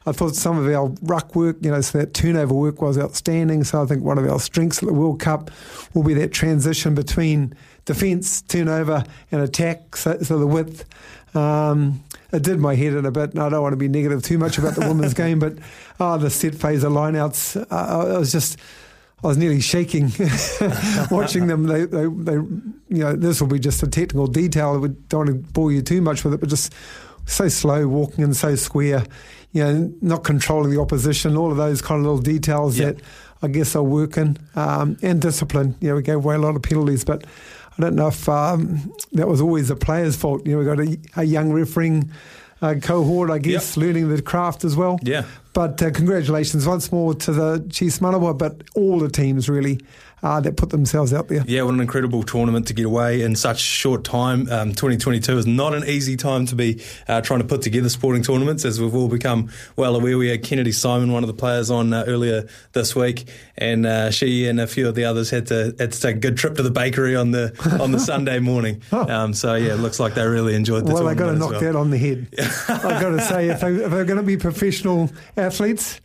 I 0.05 0.13
thought 0.13 0.35
some 0.35 0.57
of 0.57 0.73
our 0.73 0.87
ruck 1.01 1.35
work, 1.35 1.57
you 1.61 1.71
know, 1.71 1.81
so 1.81 1.97
that 1.97 2.13
turnover 2.13 2.53
work 2.53 2.81
was 2.81 2.97
outstanding. 2.97 3.65
So 3.65 3.83
I 3.83 3.85
think 3.85 4.01
one 4.01 4.17
of 4.17 4.25
our 4.27 4.39
strengths 4.39 4.81
at 4.81 4.87
the 4.87 4.93
World 4.93 5.19
Cup 5.19 5.51
will 5.93 6.03
be 6.03 6.13
that 6.15 6.31
transition 6.31 6.95
between 6.95 7.53
defence, 7.83 8.41
turnover, 8.43 9.03
and 9.31 9.41
attack. 9.41 9.97
So, 9.97 10.17
so 10.21 10.39
the 10.39 10.47
width. 10.47 10.85
Um, 11.35 12.03
it 12.31 12.43
did 12.43 12.59
my 12.59 12.75
head 12.75 12.93
in 12.93 13.05
a 13.05 13.11
bit, 13.11 13.31
and 13.31 13.39
I 13.39 13.49
don't 13.49 13.61
want 13.61 13.73
to 13.73 13.77
be 13.77 13.87
negative 13.87 14.23
too 14.23 14.37
much 14.37 14.57
about 14.57 14.75
the 14.75 14.87
women's 14.87 15.13
game, 15.23 15.39
but 15.39 15.57
oh, 15.99 16.17
the 16.17 16.29
set 16.29 16.55
phase 16.55 16.83
of 16.83 16.93
lineouts, 16.93 17.65
uh, 17.71 18.15
I 18.15 18.17
was 18.17 18.31
just. 18.31 18.57
I 19.21 19.27
was 19.27 19.37
nearly 19.37 19.59
shaking 19.59 20.13
watching 21.11 21.47
them. 21.47 21.65
They, 21.65 21.83
they, 21.83 22.05
they, 22.05 22.35
you 22.35 23.03
know, 23.03 23.17
this 23.17 23.41
will 23.41 23.49
be 23.49 23.59
just 23.59 23.83
a 23.83 23.87
technical 23.87 24.27
detail. 24.27 24.81
I 24.81 24.87
don't 25.09 25.27
want 25.27 25.27
to 25.27 25.51
bore 25.51 25.73
you 25.73 25.81
too 25.81 26.01
much 26.01 26.23
with 26.23 26.35
it, 26.35 26.39
but 26.39 26.47
just 26.47 26.73
so 27.29 27.47
slow 27.47 27.87
walking 27.87 28.23
and 28.23 28.35
so 28.35 28.55
square 28.55 29.03
you 29.51 29.63
know, 29.63 29.93
not 30.01 30.23
controlling 30.23 30.71
the 30.71 30.79
opposition, 30.79 31.35
all 31.35 31.51
of 31.51 31.57
those 31.57 31.81
kind 31.81 31.99
of 31.99 32.05
little 32.05 32.21
details 32.21 32.77
yep. 32.77 32.97
that 32.97 33.03
I 33.41 33.47
guess 33.47 33.75
are 33.75 33.83
working, 33.83 34.37
um, 34.55 34.97
and 35.01 35.21
discipline. 35.21 35.75
You 35.79 35.89
know, 35.89 35.95
we 35.95 36.03
gave 36.03 36.15
away 36.15 36.35
a 36.35 36.39
lot 36.39 36.55
of 36.55 36.61
penalties, 36.61 37.03
but 37.03 37.25
I 37.77 37.81
don't 37.81 37.95
know 37.95 38.09
if 38.09 38.29
um, 38.29 38.93
that 39.13 39.27
was 39.27 39.41
always 39.41 39.69
the 39.69 39.75
players' 39.75 40.15
fault. 40.15 40.45
You 40.45 40.53
know, 40.53 40.59
we 40.59 40.65
got 40.65 40.79
a, 40.79 41.21
a 41.21 41.23
young 41.23 41.51
refereeing 41.51 42.11
uh, 42.61 42.75
cohort, 42.81 43.31
I 43.31 43.39
guess, 43.39 43.75
yep. 43.75 43.85
learning 43.85 44.09
the 44.09 44.21
craft 44.21 44.65
as 44.65 44.75
well. 44.75 44.99
Yeah. 45.01 45.25
But 45.53 45.81
uh, 45.81 45.91
congratulations 45.91 46.67
once 46.67 46.91
more 46.91 47.15
to 47.15 47.31
the 47.31 47.65
Chiefs 47.71 47.99
Manawa, 47.99 48.37
but 48.37 48.61
all 48.75 48.99
the 48.99 49.09
teams 49.09 49.49
really 49.49 49.79
uh, 50.23 50.39
that 50.41 50.57
put 50.57 50.69
themselves 50.69 51.13
out 51.13 51.27
there. 51.27 51.43
Yeah, 51.47 51.63
what 51.63 51.73
an 51.73 51.79
incredible 51.79 52.23
tournament 52.23 52.67
to 52.67 52.73
get 52.73 52.85
away 52.85 53.21
in 53.21 53.35
such 53.35 53.59
short 53.59 54.03
time. 54.03 54.49
Um, 54.49 54.69
2022 54.71 55.37
is 55.37 55.47
not 55.47 55.73
an 55.73 55.83
easy 55.85 56.17
time 56.17 56.45
to 56.47 56.55
be 56.55 56.81
uh, 57.07 57.21
trying 57.21 57.39
to 57.39 57.45
put 57.45 57.61
together 57.61 57.89
sporting 57.89 58.23
tournaments, 58.23 58.65
as 58.65 58.81
we've 58.81 58.95
all 58.95 59.07
become 59.07 59.49
well 59.75 59.95
aware. 59.95 60.17
We 60.17 60.29
had 60.29 60.43
Kennedy 60.43 60.71
Simon, 60.71 61.11
one 61.11 61.23
of 61.23 61.27
the 61.27 61.33
players, 61.33 61.71
on 61.71 61.93
uh, 61.93 62.03
earlier 62.07 62.47
this 62.73 62.95
week, 62.95 63.27
and 63.57 63.85
uh, 63.85 64.11
she 64.11 64.47
and 64.47 64.59
a 64.59 64.67
few 64.67 64.87
of 64.87 64.95
the 64.95 65.05
others 65.05 65.29
had 65.29 65.47
to 65.47 65.75
had 65.79 65.91
to 65.91 66.01
take 66.01 66.17
a 66.17 66.19
good 66.19 66.37
trip 66.37 66.55
to 66.55 66.63
the 66.63 66.71
bakery 66.71 67.15
on 67.15 67.31
the 67.31 67.53
on 67.81 67.91
the 67.91 67.99
Sunday 68.09 68.39
morning. 68.39 68.81
Um, 68.91 69.33
so 69.33 69.55
yeah, 69.55 69.73
it 69.73 69.77
looks 69.77 69.99
like 69.99 70.15
they 70.15 70.25
really 70.25 70.55
enjoyed 70.55 70.85
the. 70.85 70.93
Well, 70.93 71.05
they 71.05 71.15
got 71.15 71.27
to 71.27 71.37
knock 71.37 71.51
well. 71.51 71.61
that 71.61 71.75
on 71.75 71.89
the 71.89 71.97
head. 71.97 72.27
I've 72.67 73.01
got 73.01 73.09
to 73.09 73.21
say, 73.21 73.49
if, 73.49 73.61
they, 73.61 73.73
if 73.75 73.91
they're 73.91 74.05
going 74.05 74.17
to 74.17 74.23
be 74.23 74.37
professional 74.37 75.09
athletes, 75.37 76.01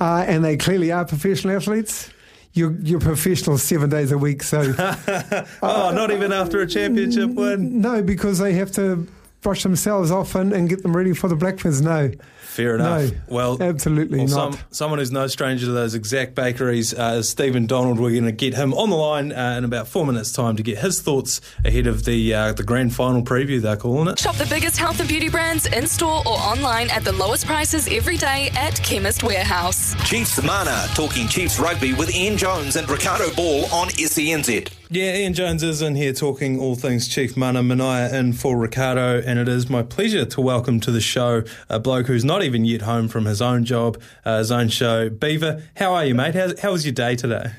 uh, 0.00 0.24
and 0.26 0.44
they 0.44 0.56
clearly 0.56 0.92
are 0.92 1.04
professional 1.04 1.56
athletes 1.56 2.10
you're, 2.56 2.72
you're 2.80 3.00
professional 3.00 3.58
seven 3.58 3.90
days 3.90 4.12
a 4.12 4.18
week. 4.18 4.42
So, 4.42 4.74
oh, 4.78 5.44
uh, 5.62 5.92
not 5.92 6.10
even 6.10 6.32
after 6.32 6.60
a 6.60 6.66
championship 6.66 7.30
win. 7.30 7.80
No, 7.80 8.02
because 8.02 8.38
they 8.38 8.54
have 8.54 8.72
to 8.72 9.06
brush 9.46 9.62
themselves 9.62 10.10
off 10.10 10.34
and, 10.34 10.52
and 10.52 10.68
get 10.68 10.82
them 10.82 10.96
ready 10.96 11.14
for 11.14 11.28
the 11.28 11.36
Black 11.36 11.60
Ferns. 11.60 11.80
No. 11.80 12.10
Fair 12.40 12.74
enough. 12.74 13.12
No, 13.12 13.18
well, 13.28 13.62
absolutely 13.62 14.18
well, 14.18 14.26
not. 14.26 14.54
Some, 14.54 14.60
someone 14.72 14.98
who's 14.98 15.12
no 15.12 15.28
stranger 15.28 15.66
to 15.66 15.72
those 15.72 15.94
exact 15.94 16.34
bakeries 16.34 16.92
uh, 16.92 17.18
is 17.18 17.28
Stephen 17.28 17.66
Donald. 17.66 18.00
We're 18.00 18.10
going 18.10 18.24
to 18.24 18.32
get 18.32 18.54
him 18.54 18.74
on 18.74 18.90
the 18.90 18.96
line 18.96 19.30
uh, 19.30 19.54
in 19.56 19.62
about 19.62 19.86
four 19.86 20.04
minutes' 20.04 20.32
time 20.32 20.56
to 20.56 20.64
get 20.64 20.78
his 20.78 21.00
thoughts 21.00 21.40
ahead 21.64 21.86
of 21.86 22.04
the 22.04 22.34
uh, 22.34 22.52
the 22.54 22.64
grand 22.64 22.92
final 22.92 23.22
preview. 23.22 23.60
They're 23.60 23.76
calling 23.76 24.08
it. 24.08 24.18
Shop 24.18 24.34
the 24.34 24.46
biggest 24.46 24.78
health 24.78 24.98
and 24.98 25.08
beauty 25.08 25.28
brands 25.28 25.66
in 25.66 25.86
store 25.86 26.26
or 26.26 26.38
online 26.38 26.90
at 26.90 27.04
the 27.04 27.12
lowest 27.12 27.46
prices 27.46 27.86
every 27.88 28.16
day 28.16 28.50
at 28.56 28.74
Chemist 28.82 29.22
Warehouse. 29.22 29.94
Chiefs 30.08 30.42
Mana 30.42 30.86
talking 30.96 31.28
Chiefs 31.28 31.60
rugby 31.60 31.92
with 31.92 32.12
Ian 32.12 32.36
Jones 32.36 32.74
and 32.74 32.90
Ricardo 32.90 33.32
Ball 33.34 33.66
on 33.66 33.90
SENZ. 33.90 34.72
Yeah, 34.88 35.16
Ian 35.16 35.34
Jones 35.34 35.64
is 35.64 35.82
in 35.82 35.96
here 35.96 36.12
talking 36.12 36.60
all 36.60 36.76
things 36.76 37.08
Chief 37.08 37.36
Mana 37.36 37.60
Manaia 37.60 38.12
in 38.12 38.32
for 38.32 38.56
Ricardo, 38.56 39.20
and 39.20 39.36
it 39.36 39.48
is 39.48 39.68
my 39.68 39.82
pleasure 39.82 40.24
to 40.24 40.40
welcome 40.40 40.78
to 40.78 40.92
the 40.92 41.00
show 41.00 41.42
a 41.68 41.80
bloke 41.80 42.06
who's 42.06 42.24
not 42.24 42.44
even 42.44 42.64
yet 42.64 42.82
home 42.82 43.08
from 43.08 43.24
his 43.24 43.42
own 43.42 43.64
job, 43.64 44.00
uh, 44.24 44.38
his 44.38 44.52
own 44.52 44.68
show. 44.68 45.08
Beaver, 45.08 45.64
how 45.74 45.92
are 45.92 46.04
you, 46.04 46.14
mate? 46.14 46.36
How, 46.36 46.50
how 46.62 46.70
was 46.70 46.86
your 46.86 46.92
day 46.92 47.16
today? 47.16 47.50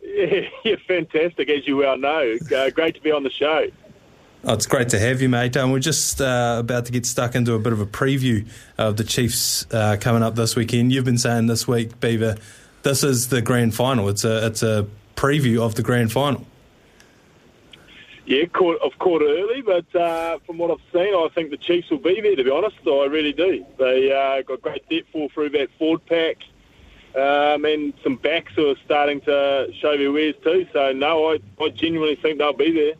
Yeah, 0.00 0.48
yeah, 0.64 0.76
fantastic, 0.88 1.50
as 1.50 1.66
you 1.66 1.76
well 1.76 1.98
know. 1.98 2.38
Uh, 2.56 2.70
great 2.70 2.94
to 2.94 3.02
be 3.02 3.12
on 3.12 3.24
the 3.24 3.30
show. 3.30 3.66
Oh, 4.44 4.54
it's 4.54 4.66
great 4.66 4.88
to 4.88 4.98
have 4.98 5.20
you, 5.20 5.28
mate. 5.28 5.54
Um, 5.58 5.70
we're 5.70 5.80
just 5.80 6.18
uh, 6.22 6.56
about 6.60 6.86
to 6.86 6.92
get 6.92 7.04
stuck 7.04 7.34
into 7.34 7.52
a 7.52 7.58
bit 7.58 7.74
of 7.74 7.80
a 7.80 7.86
preview 7.86 8.48
of 8.78 8.96
the 8.96 9.04
Chiefs 9.04 9.66
uh, 9.70 9.98
coming 10.00 10.22
up 10.22 10.34
this 10.36 10.56
weekend. 10.56 10.92
You've 10.92 11.04
been 11.04 11.18
saying 11.18 11.48
this 11.48 11.68
week, 11.68 12.00
Beaver, 12.00 12.36
this 12.84 13.04
is 13.04 13.28
the 13.28 13.42
grand 13.42 13.74
final. 13.74 14.08
It's 14.08 14.24
a 14.24 14.46
it's 14.46 14.62
a 14.62 14.88
preview 15.16 15.60
of 15.60 15.74
the 15.74 15.82
grand 15.82 16.12
final. 16.12 16.46
Yeah, 18.24 18.46
caught, 18.46 18.78
I've 18.84 18.98
caught 18.98 19.20
it 19.22 19.26
early, 19.26 19.62
but 19.62 20.00
uh, 20.00 20.38
from 20.46 20.58
what 20.58 20.70
I've 20.70 20.92
seen, 20.92 21.12
I 21.12 21.28
think 21.34 21.50
the 21.50 21.56
Chiefs 21.56 21.90
will 21.90 21.98
be 21.98 22.20
there, 22.20 22.36
to 22.36 22.44
be 22.44 22.50
honest. 22.50 22.76
I 22.86 23.06
really 23.06 23.32
do. 23.32 23.66
They 23.78 24.12
uh, 24.12 24.42
got 24.42 24.62
great 24.62 24.88
depth 24.88 25.08
all 25.12 25.28
through 25.30 25.50
that 25.50 25.70
forward 25.76 26.06
pack, 26.06 26.36
um, 27.16 27.64
and 27.64 27.92
some 28.04 28.16
backs 28.16 28.52
who 28.54 28.70
are 28.70 28.76
starting 28.84 29.20
to 29.22 29.72
show 29.80 29.96
their 29.96 30.12
wares 30.12 30.36
too. 30.44 30.66
So, 30.72 30.92
no, 30.92 31.32
I, 31.32 31.40
I 31.60 31.68
genuinely 31.70 32.14
think 32.14 32.38
they'll 32.38 32.52
be 32.52 32.70
there. 32.70 32.94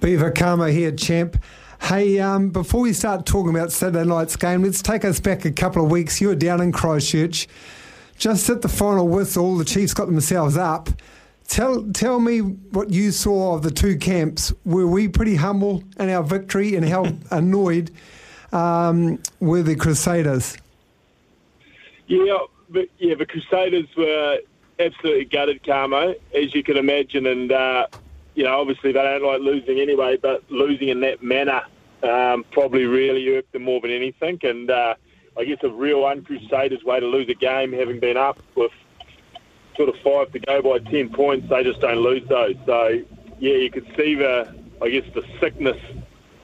Beaver 0.00 0.30
Kamo 0.30 0.66
here, 0.66 0.92
champ. 0.92 1.42
Hey, 1.80 2.20
um, 2.20 2.50
before 2.50 2.82
we 2.82 2.92
start 2.92 3.24
talking 3.24 3.50
about 3.50 3.72
Saturday 3.72 4.06
night's 4.06 4.36
game, 4.36 4.62
let's 4.62 4.82
take 4.82 5.04
us 5.04 5.18
back 5.18 5.44
a 5.44 5.50
couple 5.50 5.82
of 5.84 5.90
weeks. 5.90 6.20
You 6.20 6.28
were 6.28 6.34
down 6.34 6.60
in 6.60 6.72
Christchurch. 6.72 7.48
Just 8.18 8.48
at 8.50 8.62
the 8.62 8.68
final 8.68 9.08
whistle, 9.08 9.56
the 9.56 9.64
Chiefs 9.64 9.94
got 9.94 10.06
themselves 10.06 10.56
up. 10.56 10.90
Tell 11.52 11.84
tell 11.92 12.18
me 12.18 12.38
what 12.38 12.88
you 12.88 13.10
saw 13.10 13.56
of 13.56 13.62
the 13.62 13.70
two 13.70 13.98
camps. 13.98 14.54
Were 14.64 14.86
we 14.86 15.06
pretty 15.06 15.34
humble 15.34 15.84
in 15.98 16.08
our 16.08 16.22
victory, 16.22 16.76
and 16.76 16.88
how 16.88 17.04
annoyed 17.30 17.90
um, 18.54 19.22
were 19.38 19.62
the 19.62 19.76
Crusaders? 19.76 20.56
Yeah, 22.06 22.38
but 22.70 22.88
yeah, 22.96 23.16
the 23.16 23.26
Crusaders 23.26 23.84
were 23.98 24.38
absolutely 24.78 25.26
gutted, 25.26 25.62
Kamo, 25.62 26.14
as 26.34 26.54
you 26.54 26.62
can 26.62 26.78
imagine, 26.78 27.26
and 27.26 27.52
uh, 27.52 27.86
you 28.34 28.44
know 28.44 28.58
obviously 28.58 28.92
they 28.92 29.02
don't 29.02 29.22
like 29.22 29.42
losing 29.42 29.78
anyway, 29.78 30.16
but 30.16 30.42
losing 30.50 30.88
in 30.88 31.00
that 31.02 31.22
manner 31.22 31.60
um, 32.02 32.46
probably 32.50 32.86
really 32.86 33.28
irked 33.28 33.52
them 33.52 33.64
more 33.64 33.80
than 33.82 33.90
anything, 33.90 34.38
and. 34.42 34.70
Uh, 34.70 34.94
I 35.34 35.46
guess 35.46 35.56
a 35.62 35.70
real 35.70 36.04
un-Crusaders 36.04 36.84
way 36.84 37.00
to 37.00 37.06
lose 37.06 37.26
a 37.30 37.34
game, 37.34 37.72
having 37.72 38.00
been 38.00 38.18
up 38.18 38.38
with 38.54 38.70
sort 39.76 39.88
of 39.88 39.96
five 40.00 40.32
to 40.32 40.38
go 40.38 40.62
by 40.62 40.78
ten 40.90 41.08
points, 41.08 41.48
they 41.48 41.62
just 41.62 41.80
don't 41.80 41.98
lose 41.98 42.26
those. 42.28 42.56
So 42.66 43.02
yeah, 43.38 43.54
you 43.54 43.70
could 43.70 43.86
see 43.96 44.14
the 44.14 44.54
I 44.80 44.90
guess 44.90 45.04
the 45.14 45.24
sickness 45.40 45.80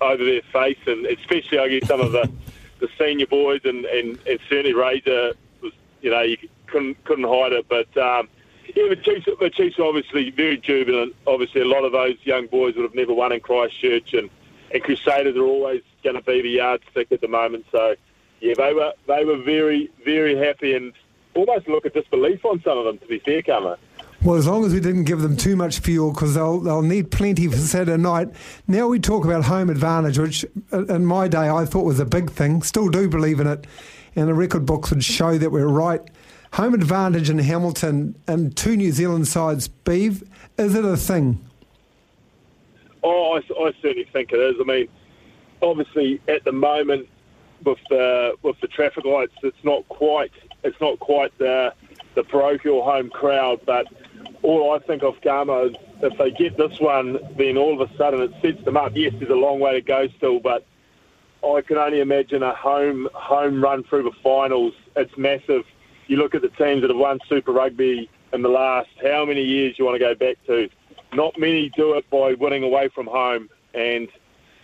over 0.00 0.25
their 0.25 0.42
face, 0.52 0.78
and 0.87 1.06
especially 1.06 1.58
I 1.58 1.68
guess 1.68 1.88
some 1.88 2.00
of 2.00 2.12
the, 2.12 2.30
the 2.80 2.88
senior 2.99 3.26
boys, 3.26 3.61
and, 3.64 3.85
and, 3.85 4.18
and 4.26 4.38
certainly 4.49 4.75
Razor 4.75 5.32
was 5.61 5.73
you 6.00 6.11
know 6.11 6.23
you 6.23 6.37
couldn't 6.66 7.02
couldn't 7.04 7.25
hide 7.25 7.52
it, 7.52 7.66
but. 7.68 7.97
Um, 7.97 8.28
yeah, 8.76 8.88
the 8.90 8.97
Chiefs, 8.97 9.26
the 9.40 9.49
Chiefs 9.49 9.78
are 9.78 9.87
obviously 9.87 10.30
very 10.30 10.58
jubilant. 10.58 11.16
Obviously, 11.26 11.62
a 11.62 11.64
lot 11.64 11.85
of 11.85 11.92
those 11.92 12.16
young 12.25 12.49
boys 12.49 12.76
would 12.76 12.82
have 12.82 12.94
never 12.94 13.14
won 13.14 13.32
in 13.32 13.40
Christchurch, 13.40 14.12
and, 14.12 14.28
and 14.73 14.82
Crusaders 14.82 15.37
are 15.37 15.42
always 15.42 15.80
going 16.04 16.16
to 16.16 16.23
be 16.23 16.42
the 16.42 16.50
yardstick 16.50 17.11
at 17.11 17.23
the 17.23 17.28
moment. 17.28 17.64
So, 17.73 17.97
yeah, 18.40 18.52
they 18.56 18.75
were 18.75 18.92
they 19.06 19.25
were 19.25 19.38
very 19.38 19.90
very 20.04 20.37
happy 20.37 20.75
and 20.75 20.92
almost 21.35 21.68
look 21.68 21.87
at 21.87 21.94
disbelief 21.94 22.44
on 22.44 22.61
some 22.62 22.78
of 22.78 22.85
them. 22.85 22.99
To 22.99 23.06
be 23.06 23.18
fair, 23.20 23.42
Kamo. 23.42 23.76
Well, 24.23 24.37
as 24.37 24.49
long 24.49 24.64
as 24.64 24.75
we 24.75 24.80
didn't 24.80 25.04
give 25.04 25.20
them 25.20 25.37
too 25.37 25.54
much 25.54 25.78
fuel, 25.78 26.12
because 26.12 26.35
they'll 26.35 26.58
they'll 26.58 26.82
need 26.82 27.11
plenty 27.11 27.47
for 27.47 27.56
Saturday 27.56 27.97
night. 27.97 28.28
Now 28.66 28.88
we 28.88 28.99
talk 28.99 29.25
about 29.25 29.44
home 29.44 29.70
advantage, 29.70 30.18
which 30.18 30.44
uh, 30.73 30.87
in 30.87 31.06
my 31.06 31.28
day 31.28 31.49
I 31.49 31.64
thought 31.64 31.85
was 31.85 32.00
a 32.00 32.04
big 32.04 32.30
thing. 32.30 32.62
Still 32.62 32.88
do 32.88 33.08
believe 33.08 33.38
in 33.38 33.47
it, 33.47 33.66
and 34.16 34.28
the 34.28 34.35
record 34.35 34.66
books 34.66 34.90
would 34.90 35.04
show 35.04 35.38
that 35.38 35.50
we're 35.50 35.68
right. 35.68 36.02
Home 36.54 36.75
advantage 36.75 37.30
in 37.30 37.38
Hamilton 37.38 38.16
and 38.26 38.56
two 38.56 38.76
New 38.76 38.90
Zealand 38.90 39.28
sides. 39.28 39.68
Beeve, 39.68 40.25
is 40.56 40.75
it 40.75 40.85
a 40.85 40.97
thing? 40.97 41.44
Oh, 43.04 43.35
I, 43.35 43.38
I 43.62 43.73
certainly 43.80 44.08
think 44.12 44.32
it 44.32 44.40
is. 44.40 44.56
I 44.61 44.64
mean, 44.64 44.88
obviously 45.62 46.20
at 46.28 46.44
the 46.44 46.52
moment 46.52 47.08
with 47.64 47.78
the 47.90 48.35
with 48.42 48.58
the 48.61 48.68
traffic 48.68 49.04
lights, 49.04 49.35
it's 49.42 49.62
not 49.62 49.88
quite 49.88 50.32
it's 50.64 50.80
not 50.80 50.98
quite 50.98 51.36
the 51.38 51.72
the 52.14 52.24
parochial 52.24 52.82
home 52.82 53.10
crowd, 53.10 53.60
but 53.64 53.86
all 54.42 54.74
I 54.74 54.78
think 54.80 55.02
of 55.02 55.20
Kamo 55.20 55.66
is 55.66 55.76
if 56.02 56.16
they 56.18 56.30
get 56.30 56.56
this 56.56 56.80
one, 56.80 57.18
then 57.36 57.56
all 57.56 57.80
of 57.80 57.90
a 57.90 57.96
sudden 57.96 58.22
it 58.22 58.32
sets 58.42 58.64
them 58.64 58.76
up. 58.76 58.92
Yes, 58.94 59.14
there's 59.18 59.30
a 59.30 59.34
long 59.34 59.60
way 59.60 59.74
to 59.74 59.80
go 59.80 60.08
still, 60.16 60.40
but 60.40 60.64
I 61.44 61.60
can 61.60 61.76
only 61.76 62.00
imagine 62.00 62.42
a 62.42 62.54
home 62.54 63.08
home 63.14 63.62
run 63.62 63.84
through 63.84 64.04
the 64.04 64.12
finals. 64.22 64.74
It's 64.96 65.16
massive. 65.16 65.64
You 66.06 66.16
look 66.16 66.34
at 66.34 66.42
the 66.42 66.48
teams 66.48 66.80
that 66.80 66.90
have 66.90 66.96
won 66.96 67.20
Super 67.28 67.52
Rugby 67.52 68.10
in 68.32 68.42
the 68.42 68.48
last 68.48 68.88
how 69.02 69.24
many 69.24 69.42
years 69.42 69.78
you 69.78 69.84
want 69.84 69.94
to 69.94 70.00
go 70.00 70.14
back 70.14 70.36
to. 70.46 70.68
Not 71.12 71.38
many 71.38 71.70
do 71.70 71.94
it 71.94 72.08
by 72.10 72.34
winning 72.34 72.62
away 72.62 72.88
from 72.88 73.06
home, 73.06 73.48
and 73.74 74.08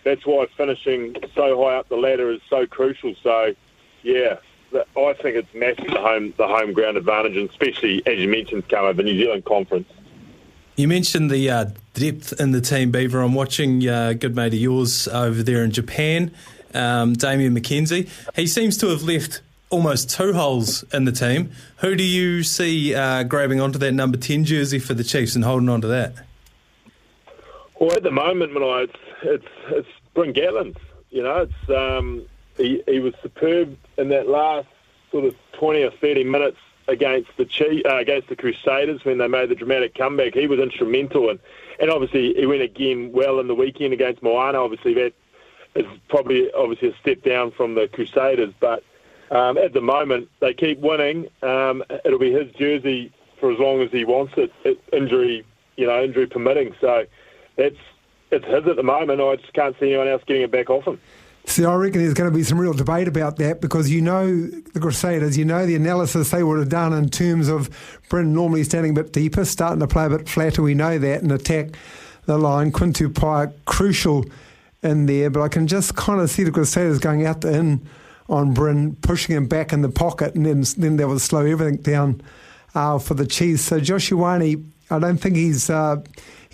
that's 0.03 0.25
why 0.25 0.45
finishing 0.57 1.15
so 1.33 1.63
high 1.63 1.77
up 1.77 1.89
the 1.89 1.95
ladder 1.95 2.31
is 2.31 2.41
so 2.49 2.67
crucial. 2.67 3.15
So, 3.23 3.55
yeah, 4.03 4.37
I 4.75 5.13
think 5.13 5.35
it's 5.35 5.53
massive 5.53 5.87
the 5.87 5.99
home 5.99 6.33
the 6.37 6.47
home 6.47 6.73
ground 6.73 6.97
advantage, 6.97 7.37
and 7.37 7.49
especially 7.49 8.01
as 8.05 8.17
you 8.17 8.27
mentioned, 8.27 8.67
Kamo, 8.69 8.93
the 8.93 9.03
New 9.03 9.17
Zealand 9.17 9.45
conference. 9.45 9.87
You 10.75 10.87
mentioned 10.89 11.31
the 11.31 11.49
uh, 11.49 11.65
depth 11.93 12.39
in 12.39 12.51
the 12.51 12.59
team, 12.59 12.91
Beaver. 12.91 13.21
I'm 13.21 13.33
watching 13.33 13.87
uh, 13.87 14.13
good 14.13 14.35
mate 14.35 14.53
of 14.53 14.59
yours 14.59 15.07
over 15.07 15.41
there 15.41 15.63
in 15.63 15.71
Japan, 15.71 16.31
um, 16.73 17.13
Damian 17.13 17.55
McKenzie. 17.55 18.09
He 18.35 18.45
seems 18.45 18.77
to 18.79 18.87
have 18.89 19.03
left 19.03 19.41
almost 19.69 20.09
two 20.09 20.33
holes 20.33 20.83
in 20.93 21.05
the 21.05 21.11
team. 21.11 21.51
Who 21.77 21.95
do 21.95 22.03
you 22.03 22.43
see 22.43 22.93
uh, 22.93 23.23
grabbing 23.23 23.61
onto 23.61 23.79
that 23.79 23.93
number 23.93 24.17
10 24.17 24.43
jersey 24.43 24.79
for 24.79 24.93
the 24.93 25.03
Chiefs 25.03 25.35
and 25.35 25.45
holding 25.45 25.69
on 25.69 25.81
to 25.81 25.87
that? 25.87 26.13
Well, 27.79 27.93
at 27.93 28.03
the 28.03 28.11
moment, 28.11 28.53
Manaia, 28.53 28.83
it's 28.83 28.93
it's, 29.23 29.45
it's 29.69 29.87
Bryn. 30.13 30.33
You 31.09 31.23
know, 31.23 31.47
it's 31.47 31.69
um, 31.69 32.25
he, 32.57 32.83
he 32.87 32.99
was 32.99 33.13
superb 33.21 33.77
in 33.97 34.09
that 34.09 34.27
last 34.27 34.67
sort 35.11 35.25
of 35.25 35.35
20 35.53 35.83
or 35.83 35.91
30 35.91 36.23
minutes 36.23 36.57
against 36.87 37.29
the 37.37 37.45
Chief, 37.45 37.85
uh, 37.85 37.97
against 37.97 38.29
the 38.29 38.35
Crusaders 38.35 39.03
when 39.05 39.17
they 39.17 39.27
made 39.27 39.49
the 39.49 39.55
dramatic 39.55 39.95
comeback. 39.95 40.33
He 40.33 40.47
was 40.47 40.59
instrumental, 40.59 41.29
and 41.29 41.39
and 41.79 41.89
obviously 41.89 42.33
he 42.33 42.45
went 42.45 42.61
again 42.61 43.11
well 43.11 43.39
in 43.39 43.47
the 43.47 43.55
weekend 43.55 43.93
against 43.93 44.21
Moana. 44.21 44.59
Obviously 44.59 44.93
that 44.95 45.13
is 45.75 45.85
probably 46.07 46.51
obviously 46.53 46.89
a 46.89 46.95
step 46.97 47.21
down 47.23 47.51
from 47.51 47.75
the 47.75 47.87
Crusaders, 47.87 48.53
but 48.59 48.83
um, 49.31 49.57
at 49.57 49.73
the 49.73 49.81
moment 49.81 50.29
they 50.39 50.53
keep 50.53 50.79
winning. 50.79 51.27
Um, 51.41 51.83
it'll 52.03 52.19
be 52.19 52.31
his 52.31 52.51
jersey 52.53 53.11
for 53.39 53.51
as 53.51 53.59
long 53.59 53.81
as 53.81 53.91
he 53.91 54.05
wants 54.05 54.33
it, 54.37 54.51
it, 54.63 54.81
injury 54.93 55.45
you 55.75 55.87
know 55.87 56.03
injury 56.03 56.27
permitting. 56.27 56.75
So 56.79 57.05
that's 57.55 57.75
it's 58.31 58.45
his 58.45 58.67
at 58.67 58.75
the 58.75 58.83
moment. 58.83 59.21
I 59.21 59.35
just 59.37 59.53
can't 59.53 59.75
see 59.79 59.87
anyone 59.87 60.07
else 60.07 60.23
getting 60.25 60.43
it 60.43 60.51
back 60.51 60.69
off 60.69 60.85
him. 60.85 60.99
See, 61.47 61.63
I 61.63 61.75
reckon 61.75 62.01
there's 62.01 62.13
going 62.13 62.29
to 62.29 62.35
be 62.35 62.43
some 62.43 62.59
real 62.59 62.73
debate 62.73 63.07
about 63.07 63.37
that 63.37 63.61
because 63.61 63.89
you 63.89 64.01
know 64.01 64.47
the 64.47 64.79
Crusaders, 64.79 65.37
you 65.37 65.45
know 65.45 65.65
the 65.65 65.75
analysis 65.75 66.31
they 66.31 66.43
would 66.43 66.59
have 66.59 66.69
done 66.69 66.91
in 66.91 67.09
terms 67.09 67.47
of 67.47 67.69
Bryn 68.09 68.33
normally 68.33 68.63
standing 68.63 68.91
a 68.91 69.03
bit 69.03 69.13
deeper, 69.13 69.45
starting 69.45 69.79
to 69.79 69.87
play 69.87 70.05
a 70.05 70.09
bit 70.09 70.27
flatter. 70.27 70.61
We 70.61 70.73
know 70.73 70.97
that 70.97 71.21
and 71.21 71.31
attack 71.31 71.77
the 72.25 72.37
line. 72.37 72.71
Quintu 72.71 73.53
crucial 73.65 74.25
in 74.81 75.05
there, 75.05 75.29
but 75.29 75.41
I 75.41 75.47
can 75.47 75.67
just 75.67 75.95
kind 75.95 76.19
of 76.19 76.29
see 76.29 76.43
the 76.43 76.51
Crusaders 76.51 76.99
going 76.99 77.25
out 77.25 77.41
to 77.41 77.53
in 77.53 77.87
on 78.27 78.53
Bryn, 78.53 78.95
pushing 78.95 79.35
him 79.35 79.47
back 79.47 79.71
in 79.71 79.81
the 79.81 79.89
pocket, 79.89 80.33
and 80.33 80.45
then 80.45 80.65
then 80.77 80.97
they 80.97 81.05
will 81.05 81.19
slow 81.19 81.45
everything 81.45 81.77
down 81.77 82.21
uh, 82.73 82.97
for 82.97 83.13
the 83.13 83.27
Chiefs. 83.27 83.61
So 83.61 83.79
Josh 83.79 84.09
Ioane, 84.09 84.65
I 84.89 84.99
don't 84.99 85.17
think 85.17 85.35
he's. 85.35 85.69
Uh, 85.69 86.01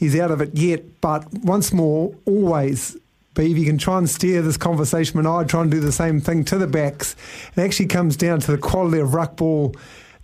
he's 0.01 0.19
out 0.19 0.31
of 0.31 0.41
it 0.41 0.53
yet. 0.53 0.99
But 0.99 1.31
once 1.31 1.71
more, 1.71 2.13
always, 2.25 2.97
Beeve, 3.33 3.57
you 3.57 3.65
can 3.65 3.77
try 3.77 3.97
and 3.97 4.09
steer 4.09 4.41
this 4.41 4.57
conversation, 4.57 5.17
and 5.19 5.27
I 5.27 5.43
try 5.45 5.61
and 5.61 5.71
do 5.71 5.79
the 5.79 5.91
same 5.91 6.19
thing 6.19 6.43
to 6.45 6.57
the 6.57 6.67
backs. 6.67 7.15
It 7.55 7.61
actually 7.61 7.87
comes 7.87 8.17
down 8.17 8.41
to 8.41 8.51
the 8.51 8.57
quality 8.57 8.99
of 8.99 9.13
ruck 9.13 9.37
ball 9.37 9.75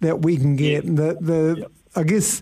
that 0.02 0.22
we 0.22 0.38
can 0.38 0.56
get. 0.56 0.84
Yeah. 0.84 0.92
The, 0.94 1.18
the 1.20 1.56
yep. 1.60 1.72
I 1.96 2.04
guess 2.04 2.42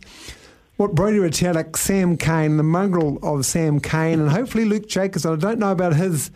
what 0.77 0.95
Brodie 0.95 1.19
Retallick, 1.19 1.77
Sam 1.77 2.17
Cane, 2.17 2.57
the 2.57 2.63
mongrel 2.63 3.19
of 3.23 3.45
Sam 3.45 3.79
Cane, 3.79 4.19
and 4.19 4.29
hopefully 4.29 4.65
Luke 4.65 4.87
Jacobs. 4.87 5.25
I 5.25 5.35
don't 5.35 5.59
know 5.59 5.71
about 5.71 5.95
his 5.95 6.31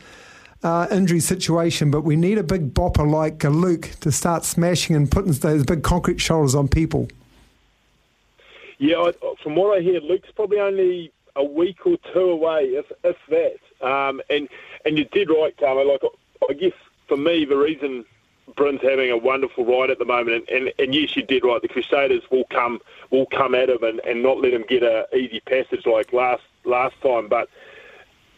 uh, 0.64 0.88
injury 0.92 1.20
situation, 1.20 1.92
but 1.92 2.02
we 2.02 2.16
need 2.16 2.38
a 2.38 2.44
big 2.44 2.74
bopper 2.74 3.10
like 3.10 3.44
Luke 3.44 3.92
to 4.02 4.12
start 4.12 4.46
smashing 4.46 4.96
and 4.96 5.10
putting 5.10 5.34
those 5.34 5.64
big 5.64 5.84
concrete 5.84 6.22
shoulders 6.22 6.56
on 6.56 6.68
people. 6.68 7.08
Yeah, 8.78 9.12
from 9.44 9.56
what 9.56 9.78
I 9.78 9.82
hear, 9.82 10.00
Luke's 10.00 10.30
probably 10.36 10.60
only 10.60 11.12
a 11.36 11.44
week 11.44 11.86
or 11.86 11.98
two 12.14 12.20
away, 12.20 12.64
if 12.64 12.86
if 13.04 13.18
that. 13.30 13.58
Um, 13.82 14.22
and 14.30 14.48
and 14.86 14.98
you 14.98 15.06
did 15.06 15.30
right, 15.30 15.56
Kamo. 15.58 15.84
Like 15.84 16.02
I 16.50 16.54
guess 16.54 16.74
for 17.08 17.18
me, 17.18 17.46
the 17.46 17.58
reason 17.58 18.06
Bryn's 18.56 18.82
having 18.82 19.12
a 19.12 19.18
wonderful 19.18 19.66
ride 19.66 19.90
at 19.90 20.00
the 20.00 20.06
moment, 20.06 20.46
and, 20.50 20.68
and, 20.68 20.74
and 20.80 20.96
yes, 20.96 21.16
you 21.16 21.24
did 21.24 21.44
right. 21.44 21.62
The 21.62 21.68
Crusaders 21.68 22.24
will 22.32 22.46
come 22.46 22.80
will 23.10 23.26
come 23.28 23.56
at 23.56 23.70
him 23.70 23.84
and, 23.84 24.00
and 24.02 24.24
not 24.24 24.40
let 24.42 24.54
him 24.54 24.66
get 24.68 24.84
a 24.84 25.06
easy 25.16 25.40
passage 25.42 25.86
like 25.86 26.14
last 26.14 26.44
last 26.64 26.96
time. 27.02 27.28
But 27.28 27.50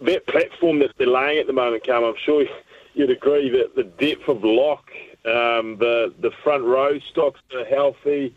that 0.01 0.27
platform 0.27 0.79
that 0.79 0.91
they're 0.97 1.07
laying 1.07 1.39
at 1.39 1.47
the 1.47 1.53
moment, 1.53 1.83
Cam, 1.83 2.03
I'm 2.03 2.15
sure 2.17 2.45
you'd 2.93 3.09
agree 3.09 3.49
that 3.49 3.75
the 3.75 3.83
depth 3.83 4.27
of 4.27 4.43
lock, 4.43 4.91
um, 5.25 5.77
the 5.77 6.13
the 6.19 6.31
front 6.43 6.63
row 6.63 6.99
stocks 6.99 7.39
are 7.55 7.65
healthy. 7.65 8.35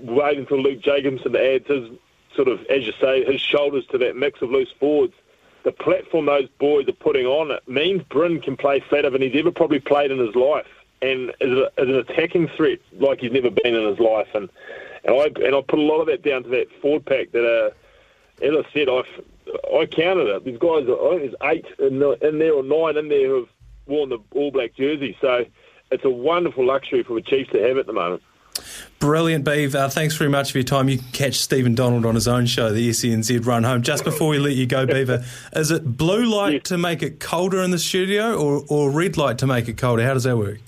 Wait 0.00 0.38
until 0.38 0.58
Luke 0.58 0.80
Jacobson 0.80 1.36
adds 1.36 1.66
his 1.68 1.90
sort 2.34 2.48
of, 2.48 2.60
as 2.66 2.84
you 2.84 2.92
say, 3.00 3.24
his 3.24 3.40
shoulders 3.40 3.86
to 3.88 3.98
that 3.98 4.16
mix 4.16 4.40
of 4.42 4.50
loose 4.50 4.72
forwards. 4.80 5.14
The 5.64 5.72
platform 5.72 6.26
those 6.26 6.48
boys 6.58 6.88
are 6.88 6.92
putting 6.92 7.26
on 7.26 7.50
it 7.50 7.66
means 7.68 8.02
Bryn 8.04 8.40
can 8.40 8.56
play 8.56 8.80
flatter 8.80 9.10
than 9.10 9.22
he's 9.22 9.36
ever 9.36 9.52
probably 9.52 9.78
played 9.78 10.10
in 10.10 10.18
his 10.18 10.34
life, 10.34 10.66
and 11.00 11.30
is, 11.40 11.56
a, 11.56 11.66
is 11.78 11.88
an 11.88 11.94
attacking 11.94 12.48
threat 12.48 12.80
like 12.98 13.20
he's 13.20 13.32
never 13.32 13.50
been 13.50 13.74
in 13.74 13.88
his 13.88 14.00
life. 14.00 14.28
And 14.34 14.48
and 15.04 15.14
I 15.14 15.26
and 15.44 15.54
I 15.54 15.60
put 15.60 15.78
a 15.78 15.82
lot 15.82 16.00
of 16.00 16.06
that 16.06 16.22
down 16.22 16.42
to 16.44 16.48
that 16.50 16.66
forward 16.80 17.06
pack 17.06 17.32
that, 17.32 17.44
uh, 17.44 18.44
as 18.44 18.64
I 18.64 18.72
said, 18.72 18.88
I 18.88 19.02
I 19.76 19.86
counted 19.86 20.28
it. 20.28 20.44
These 20.44 20.58
guys, 20.58 20.84
I 20.88 21.08
think 21.10 21.20
there's 21.20 21.52
eight 21.52 21.66
in, 21.78 21.98
the, 21.98 22.10
in 22.26 22.38
there 22.38 22.54
or 22.54 22.62
nine 22.62 22.96
in 22.96 23.08
there 23.08 23.28
who've 23.28 23.48
worn 23.86 24.08
the 24.10 24.18
All 24.34 24.50
Black 24.50 24.74
jersey. 24.74 25.16
So 25.20 25.44
it's 25.90 26.04
a 26.04 26.10
wonderful 26.10 26.64
luxury 26.64 27.02
for 27.02 27.14
the 27.14 27.22
Chiefs 27.22 27.50
to 27.52 27.60
have 27.62 27.78
at 27.78 27.86
the 27.86 27.92
moment. 27.92 28.22
Brilliant, 29.02 29.44
Beav. 29.44 29.74
Uh, 29.74 29.88
thanks 29.88 30.14
very 30.14 30.30
much 30.30 30.52
for 30.52 30.58
your 30.58 30.64
time. 30.64 30.88
You 30.88 30.98
can 30.98 31.08
catch 31.08 31.34
Stephen 31.34 31.74
Donald 31.74 32.06
on 32.06 32.14
his 32.14 32.28
own 32.28 32.46
show, 32.46 32.70
the 32.70 32.88
SENZ 32.90 33.44
Run 33.44 33.64
Home. 33.64 33.82
Just 33.82 34.04
before 34.04 34.28
we 34.28 34.38
let 34.38 34.54
you 34.54 34.64
go, 34.64 34.86
Beaver, 34.86 35.24
is 35.54 35.72
it 35.72 35.96
blue 35.96 36.24
light 36.24 36.52
yes. 36.52 36.62
to 36.66 36.78
make 36.78 37.02
it 37.02 37.18
colder 37.18 37.60
in 37.62 37.72
the 37.72 37.80
studio 37.80 38.36
or, 38.38 38.62
or 38.68 38.92
red 38.92 39.16
light 39.16 39.38
to 39.38 39.46
make 39.48 39.66
it 39.66 39.76
colder? 39.76 40.04
How 40.04 40.14
does 40.14 40.22
that 40.22 40.36
work? 40.36 40.60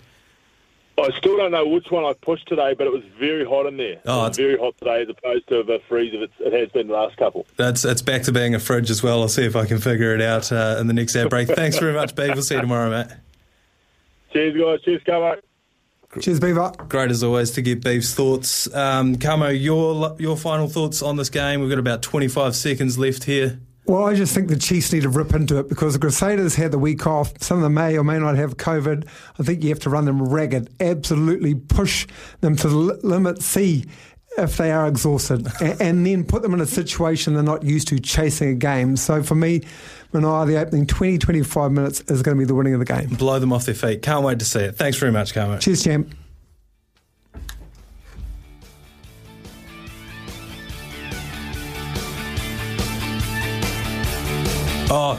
I 0.99 1.11
still 1.17 1.37
don't 1.37 1.53
know 1.53 1.65
which 1.65 1.93
one 1.93 2.05
I 2.05 2.13
pushed 2.13 2.49
today, 2.49 2.75
but 2.77 2.89
it 2.89 2.93
was 2.93 3.05
very 3.21 3.45
hot 3.45 3.67
in 3.67 3.77
there. 3.77 4.01
Oh, 4.05 4.27
it's 4.27 4.37
very 4.37 4.59
hot 4.59 4.77
today 4.79 5.03
as 5.03 5.09
opposed 5.09 5.47
to 5.51 5.63
the 5.63 5.81
freeze 5.89 6.13
it, 6.13 6.29
it 6.41 6.53
has 6.53 6.71
been 6.71 6.89
the 6.89 6.95
last 6.95 7.17
couple. 7.17 7.47
That's 7.57 7.85
it's 7.85 8.03
back 8.03 8.25
to 8.25 8.33
being 8.33 8.57
a 8.57 8.59
fridge 8.59 8.91
as 8.91 9.01
well. 9.01 9.23
I'll 9.23 9.29
see 9.29 9.45
if 9.45 9.55
I 9.55 9.65
can 9.65 9.79
figure 9.79 10.13
it 10.13 10.21
out 10.21 10.51
uh, 10.51 10.79
in 10.81 10.89
the 10.89 10.93
next 10.93 11.15
ad 11.15 11.31
break. 11.31 11.47
Thanks 11.47 11.79
very 11.79 11.95
much, 11.95 12.17
Beav. 12.17 12.35
We'll 12.35 12.43
see 12.43 12.57
you 12.57 12.63
tomorrow, 12.63 12.91
mate. 12.91 13.07
Cheers, 14.33 14.61
guys. 14.61 14.83
Cheers, 14.83 15.03
Kamo. 15.07 15.37
Cheers, 16.21 16.41
Beaver. 16.41 16.73
Great 16.89 17.11
as 17.11 17.25
always 17.25 17.51
to 17.53 17.63
get 17.63 17.83
Beav's 17.83 18.15
thoughts. 18.15 18.73
Um, 18.75 19.17
Kamo, 19.17 19.49
your 19.49 20.17
your 20.19 20.37
final 20.37 20.69
thoughts 20.69 21.03
on 21.03 21.17
this 21.17 21.31
game? 21.31 21.61
We've 21.61 21.71
got 21.71 21.79
about 21.79 22.03
25 22.03 22.55
seconds 22.55 22.99
left 22.99 23.25
here. 23.25 23.61
Well, 23.87 24.05
I 24.05 24.15
just 24.15 24.35
think 24.35 24.49
the 24.49 24.57
Chiefs 24.57 24.93
need 24.95 25.03
to 25.03 25.11
rip 25.11 25.35
into 25.35 25.59
it 25.59 25.69
because 25.69 25.93
the 25.93 25.99
Crusaders 25.99 26.55
had 26.55 26.71
the 26.71 26.79
week 26.79 27.07
off. 27.07 27.35
Some 27.43 27.59
of 27.59 27.63
them 27.65 27.75
may 27.75 27.99
or 27.99 28.05
may 28.05 28.19
not 28.19 28.37
have 28.37 28.57
COVID. 28.57 29.07
I 29.39 29.43
think 29.43 29.63
you 29.63 29.69
have 29.69 29.81
to 29.81 29.91
run 29.91 30.07
them 30.07 30.23
ragged, 30.23 30.71
absolutely 30.81 31.55
push 31.55 32.07
them 32.41 32.57
to 32.57 32.69
the 32.69 32.77
limit, 32.77 33.43
see 33.43 33.85
if 34.39 34.57
they 34.57 34.73
are 34.73 34.89
exhausted, 34.89 35.47
and, 35.61 35.81
and, 35.83 36.07
then 36.07 36.25
put 36.25 36.41
them 36.41 36.55
in 36.55 36.63
a 36.63 36.67
situation 36.67 37.35
they're 37.35 37.43
not 37.43 37.63
used 37.63 37.89
to 37.89 38.01
chasing 38.01 38.49
a 38.49 38.55
game. 38.55 38.97
So 38.97 39.23
for 39.23 39.35
me, 39.35 39.63
Manaia, 40.15 40.47
the 40.47 40.57
opening 40.59 40.87
20, 40.87 41.19
25 41.19 41.73
minutes 41.73 42.01
is 42.03 42.23
going 42.23 42.37
to 42.37 42.39
be 42.39 42.47
the 42.47 42.55
winning 42.55 42.73
of 42.73 42.79
the 42.79 42.87
game. 42.87 43.09
Blow 43.11 43.39
them 43.39 43.53
off 43.53 43.67
their 43.67 43.75
feet. 43.75 44.01
Can't 44.01 44.25
wait 44.25 44.39
to 44.39 44.45
see 44.45 44.61
it. 44.61 44.77
Thanks 44.77 44.97
very 44.97 45.13
much, 45.13 45.35
Kamo. 45.35 45.59
Cheers, 45.59 45.83
champ. 45.83 46.15
Oh, 54.97 55.19